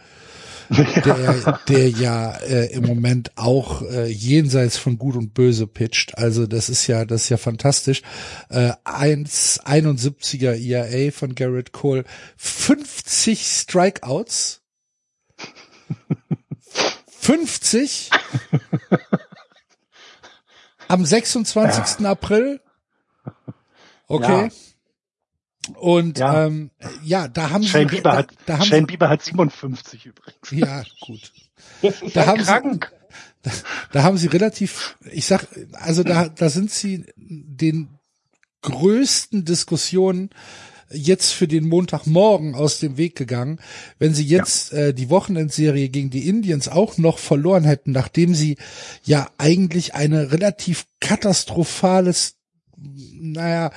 [0.70, 6.16] der, der ja äh, im Moment auch äh, jenseits von Gut und Böse pitcht.
[6.18, 8.02] Also das ist ja, das ist ja fantastisch.
[8.50, 12.04] Äh, 1,71er ERA von Garrett Cole,
[12.36, 14.62] 50 Strikeouts.
[17.20, 18.10] 50
[20.88, 22.00] am 26.
[22.00, 22.10] Ja.
[22.10, 22.60] April.
[24.06, 24.44] Okay.
[24.44, 24.67] Ja.
[25.74, 26.70] Und ja, ähm,
[27.04, 30.06] ja da haben Shane sie Bieber da, hat, da haben Shane sie, Bieber hat 57
[30.06, 30.50] übrigens.
[30.50, 31.32] ja gut.
[31.82, 32.92] Das ist Da halt haben sie- krank.
[33.42, 33.50] Da,
[33.92, 37.88] da haben sie relativ, ich sag, also da, da sind sie den
[38.62, 40.30] größten Diskussionen
[40.90, 43.60] jetzt für den Montagmorgen aus dem Weg gegangen.
[43.98, 48.56] Wenn sie jetzt äh, die Wochenendserie gegen die Indians auch noch verloren hätten, nachdem sie
[49.04, 52.36] ja eigentlich eine relativ katastrophales,
[52.76, 53.70] naja,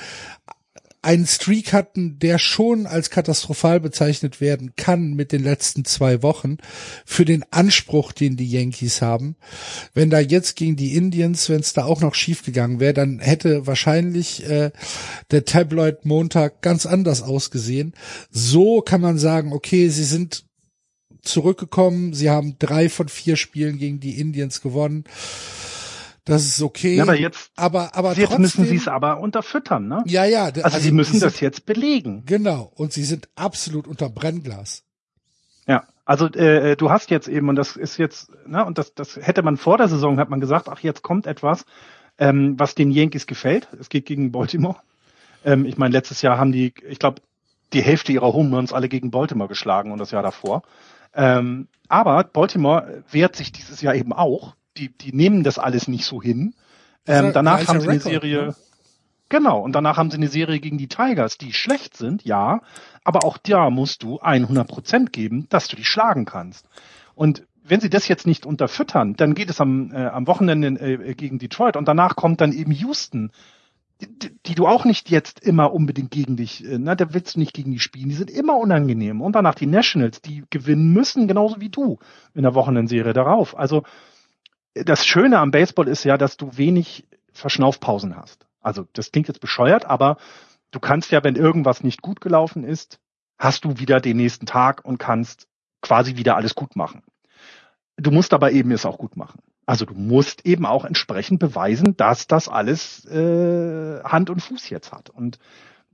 [1.03, 6.57] einen Streak hatten, der schon als katastrophal bezeichnet werden kann mit den letzten zwei Wochen
[7.05, 9.35] für den Anspruch, den die Yankees haben.
[9.93, 13.19] Wenn da jetzt gegen die Indians, wenn es da auch noch schief gegangen wäre, dann
[13.19, 14.71] hätte wahrscheinlich äh,
[15.31, 17.93] der Tabloid Montag ganz anders ausgesehen.
[18.29, 20.45] So kann man sagen, okay, sie sind
[21.23, 25.05] zurückgekommen, sie haben drei von vier Spielen gegen die Indians gewonnen.
[26.25, 26.95] Das ist okay.
[26.97, 30.03] Ja, aber jetzt, aber, aber jetzt trotzdem, müssen sie es aber unterfüttern, ne?
[30.05, 30.51] ja, ja.
[30.51, 32.23] d- Also, sie müssen sie das sind, jetzt belegen.
[32.27, 32.71] Genau.
[32.75, 34.83] Und sie sind absolut unter Brennglas.
[35.67, 39.15] Ja, also äh, du hast jetzt eben, und das ist jetzt, ne, und das, das
[39.15, 41.65] hätte man vor der Saison, hat man gesagt, ach, jetzt kommt etwas,
[42.19, 43.67] ähm, was den Yankees gefällt.
[43.79, 44.77] Es geht gegen Baltimore.
[45.43, 47.21] Ähm, ich meine, letztes Jahr haben die, ich glaube,
[47.73, 50.61] die Hälfte ihrer Home Runs alle gegen Baltimore geschlagen und das Jahr davor.
[51.15, 54.55] Ähm, aber Baltimore wehrt sich dieses Jahr eben auch.
[54.77, 56.53] Die, die nehmen das alles nicht so hin.
[57.07, 58.55] Ja, Ähm, danach gleicher haben sie eine Rekord, Serie, ne?
[59.29, 62.61] genau, und danach haben sie eine Serie gegen die Tigers, die schlecht sind, ja,
[63.03, 66.67] aber auch da musst du 100 Prozent geben, dass du die schlagen kannst.
[67.15, 71.13] Und wenn sie das jetzt nicht unterfüttern, dann geht es am, äh, am Wochenende äh,
[71.15, 73.31] gegen Detroit und danach kommt dann eben Houston,
[74.01, 77.39] die, die du auch nicht jetzt immer unbedingt gegen dich, äh, na, da willst du
[77.39, 79.21] nicht gegen die spielen, die sind immer unangenehm.
[79.21, 81.99] Und danach die Nationals, die gewinnen müssen, genauso wie du
[82.33, 83.57] in der Wochenendserie darauf.
[83.57, 83.83] Also
[84.73, 88.45] das Schöne am Baseball ist ja, dass du wenig Verschnaufpausen hast.
[88.61, 90.17] Also das klingt jetzt bescheuert, aber
[90.71, 92.99] du kannst ja, wenn irgendwas nicht gut gelaufen ist,
[93.37, 95.47] hast du wieder den nächsten Tag und kannst
[95.81, 97.03] quasi wieder alles gut machen.
[97.97, 99.41] Du musst aber eben es auch gut machen.
[99.65, 104.91] Also du musst eben auch entsprechend beweisen, dass das alles äh, Hand und Fuß jetzt
[104.91, 105.09] hat.
[105.09, 105.39] Und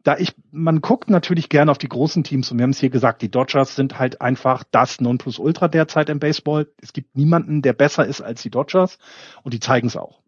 [0.07, 2.89] da ich, man guckt natürlich gerne auf die großen Teams und wir haben es hier
[2.89, 6.69] gesagt, die Dodgers sind halt einfach das Nonplusultra derzeit im Baseball.
[6.81, 8.99] Es gibt niemanden, der besser ist als die Dodgers
[9.43, 10.21] und die zeigen es auch.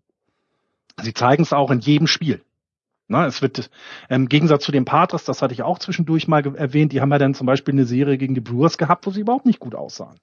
[1.01, 2.41] Sie zeigen es auch in jedem Spiel.
[3.11, 3.71] Na, es wird
[4.07, 7.11] ähm, im Gegensatz zu den Padres, das hatte ich auch zwischendurch mal erwähnt, die haben
[7.11, 9.73] ja dann zum Beispiel eine Serie gegen die Brewers gehabt, wo sie überhaupt nicht gut
[9.73, 10.19] aussahen.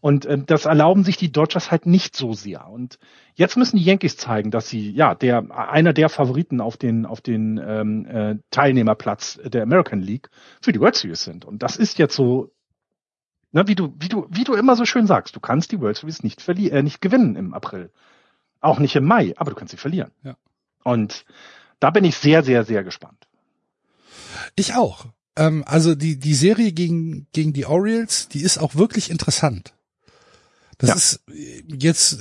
[0.00, 2.66] Und ähm, das erlauben sich die Dodgers halt nicht so sehr.
[2.68, 2.98] Und
[3.34, 7.20] jetzt müssen die Yankees zeigen, dass sie ja der einer der Favoriten auf den auf
[7.20, 10.30] den ähm, äh, Teilnehmerplatz der American League
[10.62, 11.44] für die World Series sind.
[11.44, 12.50] Und das ist jetzt so,
[13.52, 15.98] ne, wie du wie du wie du immer so schön sagst, du kannst die World
[15.98, 17.90] Series nicht verlieren, äh, nicht gewinnen im April,
[18.62, 20.12] auch nicht im Mai, aber du kannst sie verlieren.
[20.22, 20.36] Ja.
[20.82, 21.26] Und
[21.82, 23.26] da bin ich sehr sehr sehr gespannt.
[24.56, 25.06] Ich auch.
[25.36, 29.72] Ähm, also die, die Serie gegen, gegen die Orioles, die ist auch wirklich interessant.
[30.78, 30.96] Das Ja.
[30.96, 31.20] ist
[31.68, 32.18] jetzt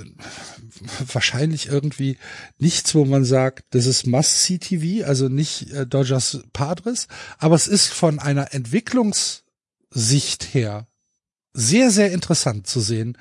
[1.13, 2.17] wahrscheinlich irgendwie
[2.57, 7.07] nichts, wo man sagt, das ist Must-See-TV, also nicht äh, Dodgers Padres,
[7.37, 10.87] aber es ist von einer Entwicklungssicht her
[11.53, 13.17] sehr, sehr interessant zu sehen,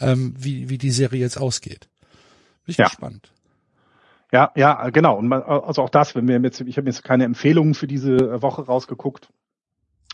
[0.00, 1.88] ähm, wie, wie die Serie jetzt ausgeht.
[2.66, 2.86] Bin ich Ja.
[2.88, 3.32] gespannt.
[4.34, 5.16] Ja, ja, genau.
[5.16, 8.42] Und man, also auch das, wenn wir jetzt, ich habe jetzt keine Empfehlungen für diese
[8.42, 9.28] Woche rausgeguckt,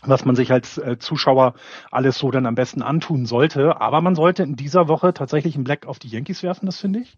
[0.03, 1.55] was man sich als äh, Zuschauer
[1.89, 3.81] alles so dann am besten antun sollte.
[3.81, 6.99] Aber man sollte in dieser Woche tatsächlich einen Black auf die Yankees werfen, das finde
[6.99, 7.17] ich.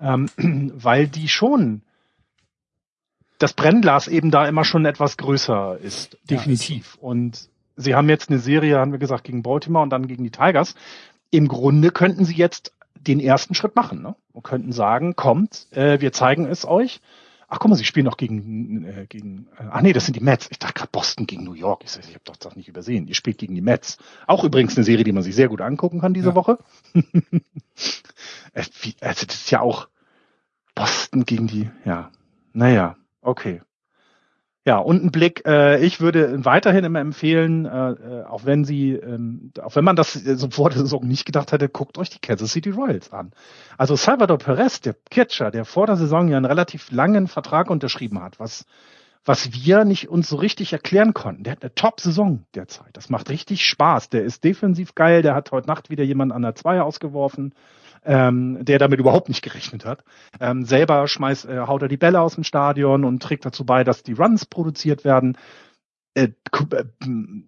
[0.00, 0.28] Ähm,
[0.74, 1.82] weil die schon
[3.38, 6.96] das Brennglas eben da immer schon etwas größer ist, definitiv.
[7.00, 10.32] Und sie haben jetzt eine Serie, haben wir gesagt, gegen Baltimore und dann gegen die
[10.32, 10.74] Tigers.
[11.30, 12.72] Im Grunde könnten sie jetzt
[13.06, 14.14] den ersten Schritt machen ne?
[14.32, 17.00] und könnten sagen, kommt, äh, wir zeigen es euch.
[17.48, 20.22] Ach guck mal, sie spielen noch gegen, äh, gegen äh, ach nee, das sind die
[20.22, 20.48] Mets.
[20.50, 21.82] Ich dachte gerade Boston gegen New York.
[21.84, 23.06] Ich, ich habe doch das nicht übersehen.
[23.06, 23.98] Ihr spielt gegen die Mets.
[24.26, 26.34] Auch übrigens eine Serie, die man sich sehr gut angucken kann diese Ja.
[26.34, 26.58] Woche.
[28.54, 28.64] Äh,
[29.00, 29.88] also das ist ja auch
[30.74, 32.10] Boston gegen die, ja.
[32.52, 33.62] Naja, okay.
[34.64, 38.92] Ja, und ein Blick, äh, ich würde weiterhin immer empfehlen, äh, äh, auch wenn sie,
[38.92, 42.10] ähm, auch wenn man das äh, so vor der Saison nicht gedacht hätte, guckt euch
[42.10, 43.32] die Kansas City Royals an.
[43.76, 48.22] Also Salvador Perez, der Catcher, der vor der Saison ja einen relativ langen Vertrag unterschrieben
[48.22, 48.64] hat, was,
[49.24, 51.44] was wir nicht uns so richtig erklären konnten.
[51.44, 52.96] Der hat eine Top-Saison derzeit.
[52.96, 54.10] Das macht richtig Spaß.
[54.10, 57.54] Der ist defensiv geil, der hat heute Nacht wieder jemand an der Zweier ausgeworfen
[58.04, 60.04] ähm, der damit überhaupt nicht gerechnet hat.
[60.40, 63.84] Ähm, selber schmeißt, äh, haut er die Bälle aus dem Stadion und trägt dazu bei,
[63.84, 65.38] dass die Runs produziert werden.
[66.14, 66.28] Äh,
[66.70, 66.84] äh,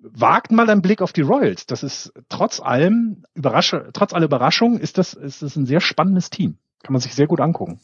[0.03, 1.66] wagt mal einen Blick auf die Royals.
[1.66, 6.31] Das ist trotz allem Überrasche, trotz aller Überraschung ist das, ist das ein sehr spannendes
[6.31, 6.57] Team.
[6.83, 7.81] Kann man sich sehr gut angucken.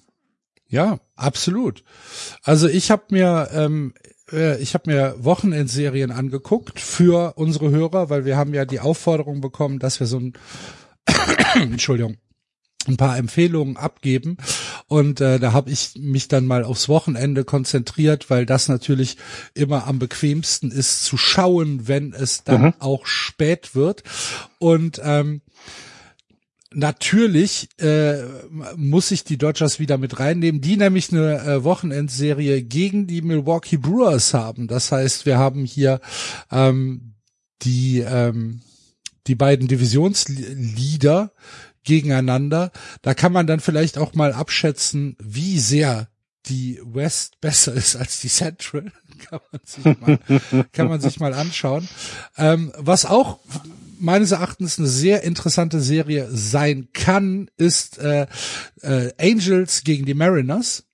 [0.70, 1.82] Ja, absolut.
[2.42, 3.92] Also ich habe mir ähm,
[4.32, 9.40] äh, ich habe mir Wochenendserien angeguckt für unsere Hörer, weil wir haben ja die Aufforderung
[9.40, 10.32] bekommen, dass wir so ein
[11.54, 12.16] Entschuldigung
[12.86, 14.38] ein paar Empfehlungen abgeben
[14.86, 19.18] und äh, da habe ich mich dann mal aufs Wochenende konzentriert, weil das natürlich
[19.52, 22.74] immer am bequemsten ist zu schauen, wenn es dann mhm.
[22.78, 24.02] auch spät wird
[24.58, 25.42] und ähm,
[26.72, 28.22] Natürlich äh,
[28.76, 33.76] muss ich die Dodgers wieder mit reinnehmen, die nämlich eine äh, Wochenendserie gegen die Milwaukee
[33.76, 34.68] Brewers haben.
[34.68, 36.00] Das heißt, wir haben hier
[36.52, 37.14] ähm,
[37.62, 38.60] die ähm,
[39.26, 41.32] die beiden Divisionsleader
[41.84, 42.70] gegeneinander.
[43.02, 46.08] Da kann man dann vielleicht auch mal abschätzen, wie sehr
[46.46, 48.92] die West besser ist als die Central.
[49.28, 50.18] kann man sich mal,
[50.72, 51.88] kann man sich mal anschauen.
[52.36, 53.40] Ähm, was auch
[54.00, 58.26] meines Erachtens eine sehr interessante Serie sein kann, ist äh,
[58.82, 60.84] äh, Angels gegen die Mariners.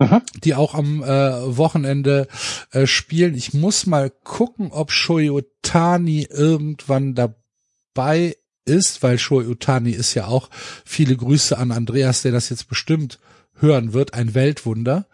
[0.00, 0.22] Mhm.
[0.42, 2.26] die auch am äh, Wochenende
[2.72, 3.36] äh, spielen.
[3.36, 10.50] Ich muss mal gucken, ob Shoyotani irgendwann dabei ist, weil Shoyotani ist ja auch
[10.84, 13.20] viele Grüße an Andreas, der das jetzt bestimmt
[13.54, 15.06] hören wird, ein Weltwunder.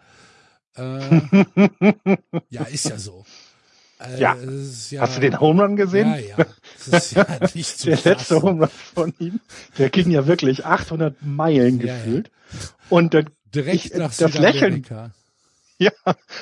[0.75, 1.19] Äh,
[2.49, 3.25] ja, ist ja so.
[4.01, 4.35] Äh, ja.
[4.89, 5.01] ja.
[5.01, 6.09] Hast du den Home Run gesehen?
[6.09, 6.45] Ja, ja.
[6.89, 8.09] Das ist ja nicht zu Der fassen.
[8.09, 9.39] letzte Home Run von ihm,
[9.77, 12.27] der ging ja wirklich 800 Meilen ja, gefühlt.
[12.27, 12.59] Ja.
[12.89, 14.85] Und dann direkt ich, nach das Lächeln.
[15.77, 15.91] Ja,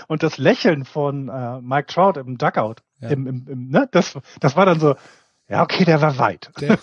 [0.07, 3.09] und das Lächeln von äh, Mike Trout im Duckout, ja.
[3.09, 4.95] im, im, im, ne, das, das war dann so,
[5.47, 6.51] ja, okay, der war weit.
[6.59, 6.77] Der,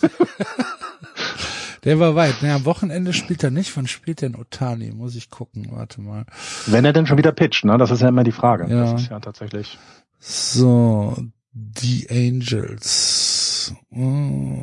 [1.84, 2.42] der war weit.
[2.42, 3.76] Ne, am Wochenende spielt er nicht.
[3.76, 4.90] Wann spielt denn Otani?
[4.90, 5.68] Muss ich gucken.
[5.70, 6.24] Warte mal.
[6.66, 7.78] Wenn er denn schon wieder pitcht, ne?
[7.78, 8.66] Das ist ja immer die Frage.
[8.68, 8.92] Ja.
[8.92, 9.78] Das ist ja tatsächlich.
[10.18, 11.16] So,
[11.52, 13.72] die Angels.
[13.90, 14.58] Oh.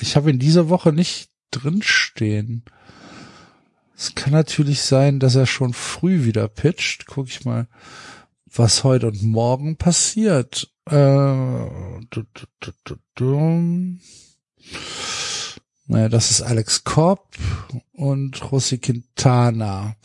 [0.00, 2.64] Ich habe in dieser Woche nicht drinstehen.
[3.96, 7.06] Es kann natürlich sein, dass er schon früh wieder pitcht.
[7.06, 7.66] Guck ich mal,
[8.46, 10.70] was heute und morgen passiert.
[10.86, 10.94] Äh,
[15.90, 17.36] naja, das ist Alex Korb
[17.92, 19.96] und José Quintana.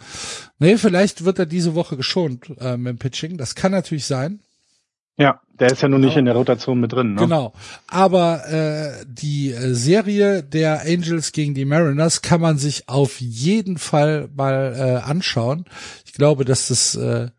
[0.57, 3.37] Nee, vielleicht wird er diese Woche geschont äh, mit dem Pitching.
[3.37, 4.39] Das kann natürlich sein.
[5.17, 7.13] Ja, der ist ja nun nicht in der Rotation mit drin.
[7.13, 7.21] Ne?
[7.21, 7.53] Genau.
[7.87, 13.77] Aber äh, die äh, Serie der Angels gegen die Mariners kann man sich auf jeden
[13.77, 15.65] Fall mal äh, anschauen.
[16.05, 17.29] Ich glaube, dass das äh,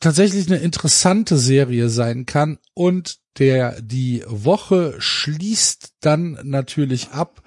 [0.00, 7.42] tatsächlich eine interessante Serie sein kann und der die Woche schließt dann natürlich ab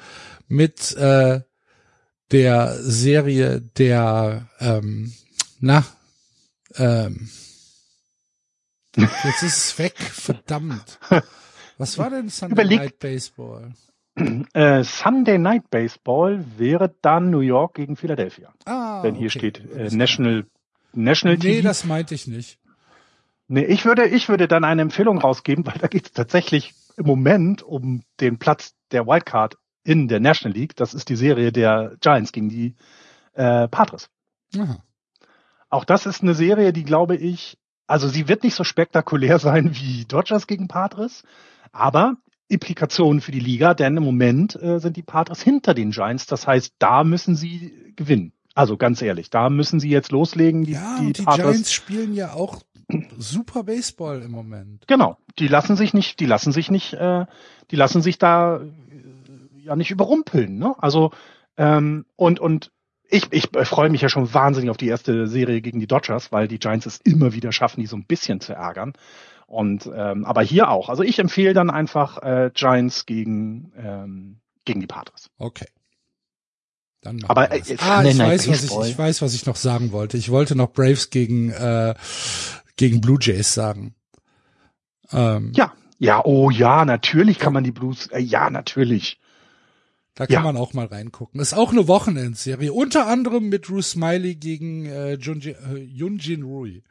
[0.48, 1.42] mit äh,
[2.32, 5.14] der Serie der ähm,
[5.60, 5.86] na
[6.76, 7.30] ähm,
[9.00, 11.00] Jetzt ist es weg, verdammt.
[11.78, 13.74] Was war denn Sunday Überleg Night Baseball?
[14.54, 18.52] Äh, Sunday Night Baseball wäre dann New York gegen Philadelphia.
[18.66, 19.40] Ah, Wenn hier okay.
[19.40, 20.46] steht äh, National
[20.94, 21.68] National nee, TV.
[21.68, 22.60] das meinte ich nicht.
[23.48, 27.06] Nee, ich würde, ich würde dann eine Empfehlung rausgeben, weil da geht es tatsächlich im
[27.06, 30.76] Moment um den Platz der Wildcard in der National League.
[30.76, 32.76] Das ist die Serie der Giants gegen die
[33.34, 34.10] äh, Padres.
[34.58, 34.84] Aha.
[35.70, 37.58] Auch das ist eine Serie, die glaube ich
[37.90, 41.24] also sie wird nicht so spektakulär sein wie Dodgers gegen Padres,
[41.72, 42.16] aber
[42.48, 46.26] Implikationen für die Liga, denn im Moment äh, sind die Padres hinter den Giants.
[46.26, 48.34] Das heißt, da müssen sie gewinnen.
[48.56, 50.64] Also ganz ehrlich, da müssen sie jetzt loslegen.
[50.64, 52.62] Die, ja, die, die Giants spielen ja auch
[53.18, 54.86] super Baseball im Moment.
[54.88, 57.26] Genau, die lassen sich nicht, die lassen sich nicht, äh,
[57.70, 60.58] die lassen sich da äh, ja nicht überrumpeln.
[60.58, 60.76] Ne?
[60.80, 61.12] Also
[61.58, 62.72] ähm, und und
[63.10, 66.48] ich, ich freue mich ja schon wahnsinnig auf die erste Serie gegen die Dodgers, weil
[66.48, 68.94] die Giants es immer wieder schaffen, die so ein bisschen zu ärgern.
[69.48, 70.90] Und ähm, aber hier auch.
[70.90, 75.32] Also ich empfehle dann einfach äh, Giants gegen ähm, gegen die Padres.
[75.40, 75.66] Okay.
[77.02, 80.18] Dann aber äh, ah, ich weiß, was ich, ich weiß, was ich noch sagen wollte.
[80.18, 81.96] Ich wollte noch Braves gegen äh,
[82.76, 83.96] gegen Blue Jays sagen.
[85.12, 88.08] Ähm, ja, ja, oh ja, natürlich kann man die Blues.
[88.08, 89.19] Äh, ja, natürlich.
[90.16, 90.42] Da kann ja.
[90.42, 91.40] man auch mal reingucken.
[91.40, 96.84] Ist auch eine Wochenendserie, unter anderem mit Drew Smiley gegen äh, Junjin, äh, Yunjin Rui.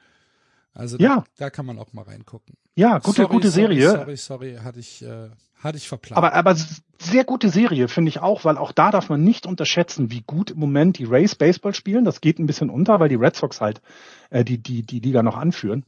[0.73, 1.25] Also da, ja.
[1.37, 2.57] da kann man auch mal reingucken.
[2.77, 3.91] Ja, gute, sorry, gute Serie.
[3.91, 6.17] Sorry, sorry, sorry, hatte ich, äh, hatte ich verplant.
[6.17, 6.57] Aber, aber
[7.01, 10.53] sehr gute Serie finde ich auch, weil auch da darf man nicht unterschätzen, wie gut
[10.53, 12.05] im Moment die Rays Baseball spielen.
[12.05, 13.83] Das geht ein bisschen unter, weil die Red Sox halt
[14.31, 15.85] äh, die, die, die Liga noch anführen.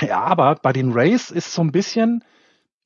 [0.00, 2.24] Ja, aber bei den Rays ist so ein bisschen,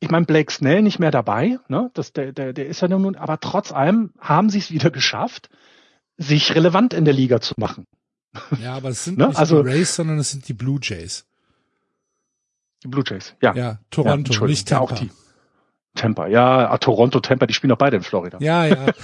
[0.00, 1.90] ich meine, Blake Snell nicht mehr dabei, ne?
[1.94, 5.48] Das, der, der, der ist ja nun, aber trotz allem haben sie es wieder geschafft,
[6.16, 7.86] sich relevant in der Liga zu machen.
[8.60, 9.28] Ja, aber es sind ne?
[9.28, 11.26] nicht also, die Rays, sondern es sind die Blue Jays.
[12.82, 13.54] Die Blue Jays, ja.
[13.54, 14.84] Ja, Toronto, ja, nicht Tampa.
[14.84, 15.10] Ja, auch die.
[15.94, 18.38] Tampa, ja, ah, Toronto, Tampa, die spielen auch beide in Florida.
[18.40, 18.86] Ja, ja.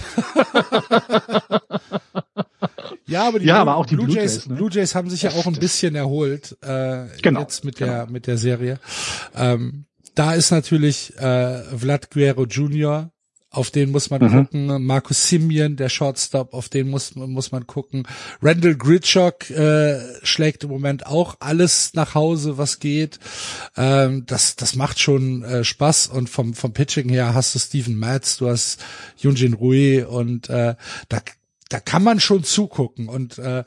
[3.11, 4.55] Ja, aber die, Ja, Blue, aber auch die Blue, Blue Jays, Jays, ne?
[4.55, 8.13] Blue Jays haben sich ja auch ein bisschen erholt äh, Genau, jetzt mit der genau.
[8.13, 8.79] mit der Serie.
[9.35, 9.87] Ähm,
[10.21, 13.11] da ist natürlich äh, Vlad Guerrero Jr.,
[13.49, 14.31] auf den muss man Mhm.
[14.31, 14.85] gucken.
[14.85, 18.07] Marcus Simeon, der Shortstop, auf den muss, muss man gucken.
[18.43, 23.19] Randall Gritchock äh, schlägt im Moment auch alles nach Hause, was geht.
[23.79, 26.09] Ähm, das, das macht schon äh, Spaß.
[26.09, 28.79] Und vom, vom Pitching her hast du Steven Matz, du hast
[29.17, 30.75] Yunjin Rui und äh,
[31.09, 31.19] da,
[31.71, 33.09] da kann man schon zugucken.
[33.09, 33.65] Und äh,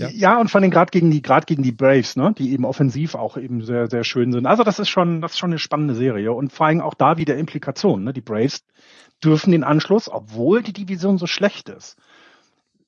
[0.00, 0.08] Ja.
[0.08, 3.14] ja, und vor allem gerade gegen die, gerade gegen die Braves, ne, die eben offensiv
[3.14, 4.46] auch eben sehr, sehr schön sind.
[4.46, 7.16] Also das ist schon, das ist schon eine spannende Serie und vor allem auch da
[7.16, 8.04] wieder Implikationen.
[8.04, 8.12] Ne?
[8.12, 8.64] Die Braves
[9.22, 11.98] dürfen den Anschluss, obwohl die Division so schlecht ist.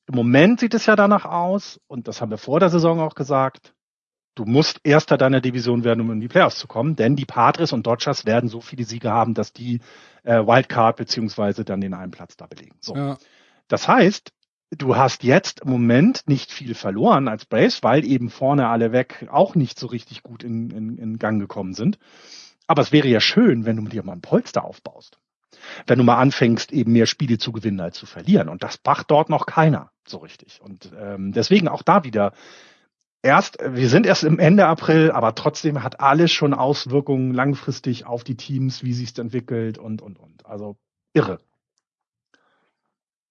[0.06, 3.14] Im Moment sieht es ja danach aus, und das haben wir vor der Saison auch
[3.14, 3.74] gesagt,
[4.34, 7.72] du musst Erster deiner Division werden, um in die Playoffs zu kommen, denn die Padres
[7.72, 9.80] und Dodgers werden so viele Siege haben, dass die
[10.24, 12.76] äh, Wildcard beziehungsweise dann den einen Platz da belegen.
[12.80, 12.96] So.
[12.96, 13.18] ja,
[13.68, 14.32] Das heißt,
[14.76, 19.28] du hast jetzt im Moment nicht viel verloren als Braves, weil eben vorne alle weg
[19.30, 21.98] auch nicht so richtig gut in, in, in Gang gekommen sind.
[22.66, 25.18] Aber es wäre ja schön, wenn du dir mal ein Polster aufbaust.
[25.86, 28.48] Wenn du mal anfängst, eben mehr Spiele zu gewinnen als zu verlieren.
[28.48, 30.60] Und das macht dort noch keiner so richtig.
[30.62, 32.32] Und ähm, deswegen auch da wieder.
[33.24, 38.24] Erst, wir sind erst im Ende April, aber trotzdem hat alles schon Auswirkungen langfristig auf
[38.24, 40.44] die Teams, wie sich's entwickelt und, und, und.
[40.44, 40.76] Also
[41.12, 41.38] irre.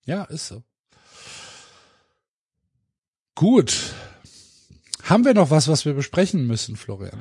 [0.05, 0.63] ja, ist so.
[3.41, 3.95] Gut.
[5.09, 7.17] Haben wir noch was, was wir besprechen müssen, Florian?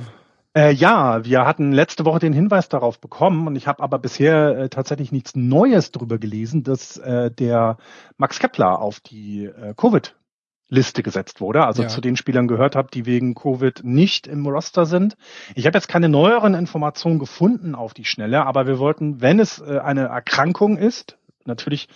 [0.55, 4.51] Äh, ja, wir hatten letzte Woche den Hinweis darauf bekommen und ich habe aber bisher
[4.59, 7.79] äh, tatsächlich nichts Neues darüber gelesen, dass äh, der
[8.19, 11.89] Max Kepler auf die äh, Covid-Liste gesetzt wurde, also Ja.
[11.89, 15.17] zu den Spielern gehört habe, die wegen Covid nicht im Roster sind.
[15.55, 19.59] Ich habe jetzt keine neueren Informationen gefunden auf die Schnelle, aber wir wollten, wenn es
[19.59, 21.17] äh, eine Erkrankung ist,
[21.47, 21.89] natürlich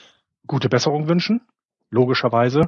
[0.47, 1.43] gute Besserung wünschen,
[1.91, 2.62] logischerweise.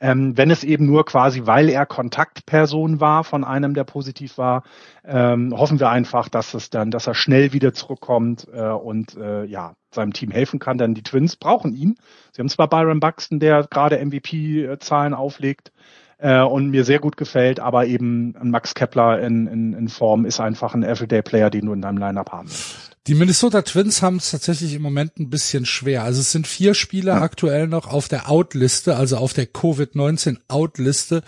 [0.00, 4.62] Ähm, wenn es eben nur quasi, weil er Kontaktperson war von einem, der positiv war,
[5.04, 9.44] ähm, hoffen wir einfach, dass es dann, dass er schnell wieder zurückkommt äh, und äh,
[9.44, 10.78] ja seinem Team helfen kann.
[10.78, 11.96] Denn die Twins brauchen ihn.
[12.32, 15.72] Sie haben zwar Byron Buxton, der gerade MVP-Zahlen auflegt
[16.18, 20.40] äh, und mir sehr gut gefällt, aber eben Max Kepler in, in, in Form ist
[20.40, 22.88] einfach ein Everyday-Player, den du in deinem Lineup haben möchtest.
[23.06, 26.02] Die Minnesota Twins haben es tatsächlich im Moment ein bisschen schwer.
[26.04, 27.22] Also es sind vier Spieler Ja.
[27.22, 31.22] aktuell noch auf der Out-Liste, also auf der Covid-19 Out-Liste.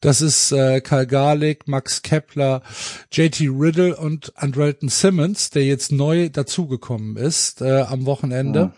[0.00, 2.62] Das ist äh, Karl Garlick, Max Kepler,
[3.10, 8.70] JT Riddle und Andrelton Simmons, der jetzt neu dazugekommen ist äh, am Wochenende.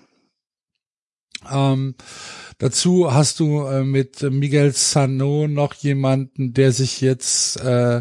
[1.53, 1.94] Ähm,
[2.59, 7.99] dazu hast du äh, mit Miguel Sano noch jemanden, der sich jetzt äh,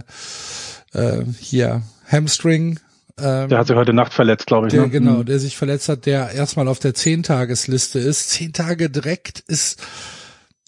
[0.93, 2.79] äh, hier Hamstring
[3.19, 4.73] ähm, Der hat sich heute Nacht verletzt, glaube ich.
[4.73, 4.89] der, ne?
[4.89, 5.25] genau, Mhm.
[5.25, 8.29] der sich verletzt hat, der erstmal auf der Zehn-Tagesliste ist.
[8.29, 9.79] Zehn Tage direkt ist,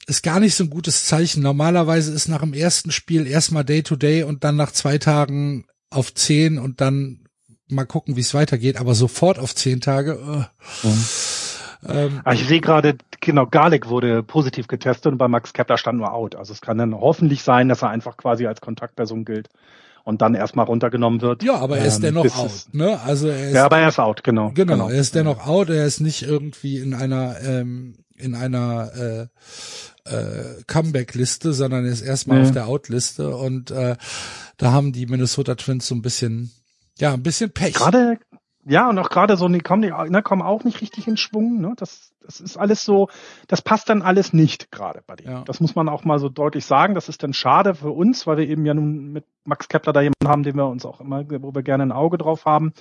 [0.08, 1.44] ist gar nicht so ein gutes Zeichen.
[1.44, 6.58] Normalerweise ist nach dem ersten Spiel erstmal Day-to-Day und dann nach zwei Tagen auf zehn
[6.58, 7.20] und dann
[7.70, 10.14] mal gucken, wie es weitergeht, aber sofort auf zehn Tage.
[10.84, 10.88] äh,
[11.88, 15.98] ähm, Ah, ich sehe gerade, genau, Garlic wurde positiv getestet und bei Max Kepler stand
[16.00, 16.36] nur out.
[16.36, 19.50] Also es kann dann hoffentlich sein, dass er einfach quasi als Kontaktperson gilt
[20.04, 21.44] und dann erstmal runtergenommen wird.
[21.44, 23.00] ja, aber er ist Ähm, dennoch out, ne?
[23.02, 24.52] Also er ist Ja, aber er ist out, genau.
[24.54, 29.28] Genau, er ist dennoch out, er ist nicht irgendwie in einer ähm, in einer äh,
[30.14, 32.48] äh, Comeback-Liste, sondern er ist erstmal Nee.
[32.48, 33.96] auf der Out-Liste und äh,
[34.58, 36.52] da haben die Minnesota Twins so ein bisschen,
[36.98, 37.76] ja, ein bisschen Pech.
[37.76, 38.18] Gerade,
[38.70, 41.60] ja, und auch gerade so, die kommen, die, ne, kommen auch nicht richtig in Schwung.
[41.60, 41.74] Ne?
[41.76, 43.10] Das, das ist alles so,
[43.48, 45.32] das passt dann alles nicht gerade bei denen.
[45.32, 45.44] Ja.
[45.44, 46.94] Das muss man auch mal so deutlich sagen.
[46.94, 50.02] Das ist dann schade für uns, weil wir eben ja nun mit Max Kepler da
[50.02, 52.74] jemanden haben, den wir uns auch immer, wo wir gerne ein Auge drauf haben.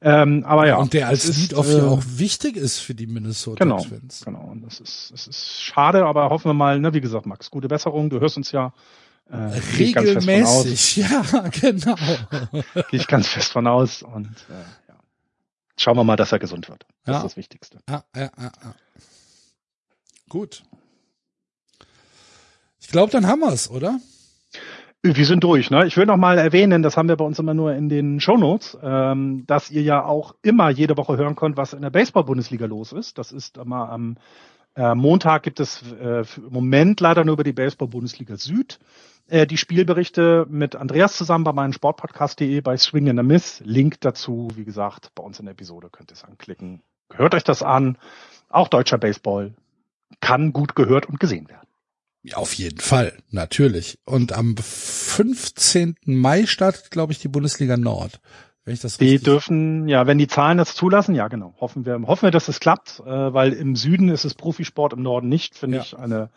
[0.00, 0.76] Ähm, aber ja.
[0.76, 3.80] und der als es ist, Lead-Off äh, ja auch wichtig ist für die Minnesota Genau,
[3.82, 4.24] Twins.
[4.24, 4.48] genau.
[4.52, 7.66] Und das ist, es ist schade, aber hoffen wir mal, ne, wie gesagt, Max, gute
[7.66, 8.10] Besserung.
[8.10, 8.72] Du hörst uns ja
[9.32, 9.60] äh.
[9.78, 11.96] Regelmäßig, ja, genau.
[12.90, 14.02] Gehe ich ganz fest von aus.
[14.02, 14.64] Und äh, ja.
[15.82, 16.86] Schauen wir mal, dass er gesund wird.
[17.04, 17.18] Das Ja.
[17.18, 17.78] ist das Wichtigste.
[17.88, 18.74] Ja, ja, ja, ja.
[20.28, 20.62] Gut.
[22.80, 23.98] Ich glaube, dann haben wir's, oder?
[25.04, 25.70] Wir sind durch.
[25.70, 25.86] Ne?
[25.86, 28.78] Ich will noch mal erwähnen, das haben wir bei uns immer nur in den Shownotes,
[28.82, 32.92] ähm, dass ihr ja auch immer jede Woche hören könnt, was in der Baseball-Bundesliga los
[32.92, 33.18] ist.
[33.18, 34.16] Das ist immer am
[34.74, 38.78] äh, Montag gibt es äh, im Moment leider nur über die Baseball-Bundesliga Süd
[39.28, 43.62] äh, die Spielberichte mit Andreas zusammen bei meinem Sportpodcast.de bei Swing and a Miss.
[43.64, 46.82] Link dazu, wie gesagt, bei uns in der Episode könnt ihr es anklicken.
[47.12, 47.98] Hört euch das an.
[48.48, 49.54] Auch deutscher Baseball
[50.20, 51.66] kann gut gehört und gesehen werden.
[52.22, 53.98] Ja, auf jeden Fall, natürlich.
[54.04, 55.96] Und am 15.
[56.04, 58.20] Mai startet, glaube ich, die Bundesliga Nord.
[58.64, 61.54] Wenn ich das Die dürfen, ja, wenn die Zahlen das zulassen, ja genau.
[61.60, 65.02] Hoffen wir, hoffen wir, dass es klappt, äh, weil im Süden ist es Profisport, im
[65.02, 65.82] Norden nicht, finde Ja.
[65.82, 66.30] ich eine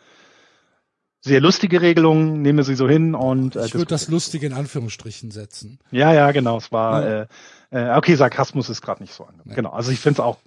[1.20, 5.30] sehr lustige Regelung, nehme sie so hin und äh, ich würde das lustige in Anführungsstrichen
[5.30, 5.78] setzen.
[5.90, 6.56] Ja, ja, genau.
[6.56, 7.22] Es war ja.
[7.22, 7.26] äh,
[7.70, 9.44] äh, okay, Sarkasmus ist gerade nicht so angenehm.
[9.46, 9.54] Nee.
[9.54, 9.70] Genau.
[9.70, 10.38] Also ich finde es auch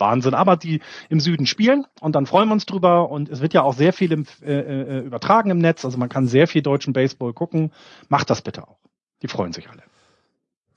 [0.00, 0.34] Wahnsinn.
[0.34, 3.10] Aber die im Süden spielen und dann freuen wir uns drüber.
[3.10, 5.84] Und es wird ja auch sehr viel im, äh, äh, übertragen im Netz.
[5.84, 7.72] Also man kann sehr viel deutschen Baseball gucken.
[8.08, 8.78] Macht das bitte auch.
[9.22, 9.82] Die freuen sich alle.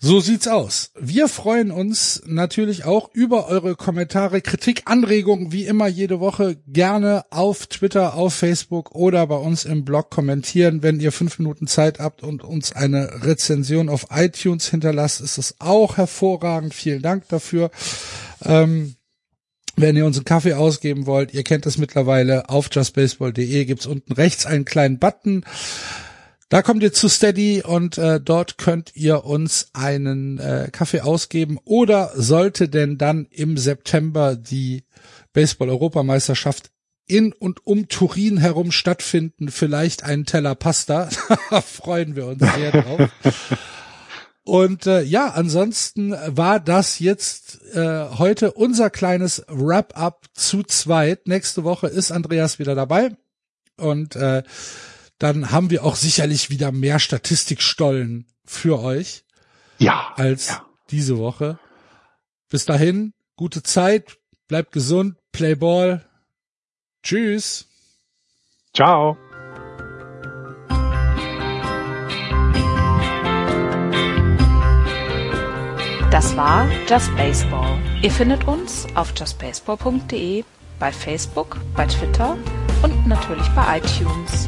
[0.05, 0.91] So sieht's aus.
[0.99, 7.23] Wir freuen uns natürlich auch über eure Kommentare, Kritik, Anregungen, wie immer jede Woche gerne
[7.29, 10.83] auf Twitter, auf Facebook oder bei uns im Blog kommentieren.
[10.83, 15.55] Wenn ihr fünf Minuten Zeit habt und uns eine Rezension auf iTunes hinterlasst, ist es
[15.59, 16.73] auch hervorragend.
[16.73, 17.71] Vielen Dank dafür.
[18.43, 18.95] Ähm,
[19.77, 24.11] wenn ihr uns einen Kaffee ausgeben wollt, ihr kennt es mittlerweile, auf justbaseball.de gibt's unten
[24.11, 25.45] rechts einen kleinen Button
[26.53, 31.57] da kommt ihr zu Steady und äh, dort könnt ihr uns einen äh, Kaffee ausgeben
[31.65, 34.83] oder sollte denn dann im September die
[35.33, 36.69] Baseball-Europameisterschaft
[37.07, 41.09] in und um Turin herum stattfinden, vielleicht einen Teller Pasta.
[41.49, 43.09] da freuen wir uns sehr drauf.
[44.43, 51.25] Und äh, ja, ansonsten war das jetzt äh, heute unser kleines Wrap-up zu zweit.
[51.25, 53.17] Nächste Woche ist Andreas wieder dabei.
[53.75, 54.43] Und äh,
[55.19, 59.23] dann haben wir auch sicherlich wieder mehr Statistikstollen für euch.
[59.77, 60.13] Ja.
[60.15, 60.65] Als ja.
[60.91, 61.59] diese Woche.
[62.49, 66.05] Bis dahin, gute Zeit, bleibt gesund, play ball.
[67.03, 67.67] Tschüss.
[68.73, 69.17] Ciao.
[76.13, 77.79] Das war Just Baseball.
[78.03, 80.43] Ihr findet uns auf justbaseball.de,
[80.77, 82.37] bei Facebook, bei Twitter
[82.83, 84.47] und natürlich bei iTunes.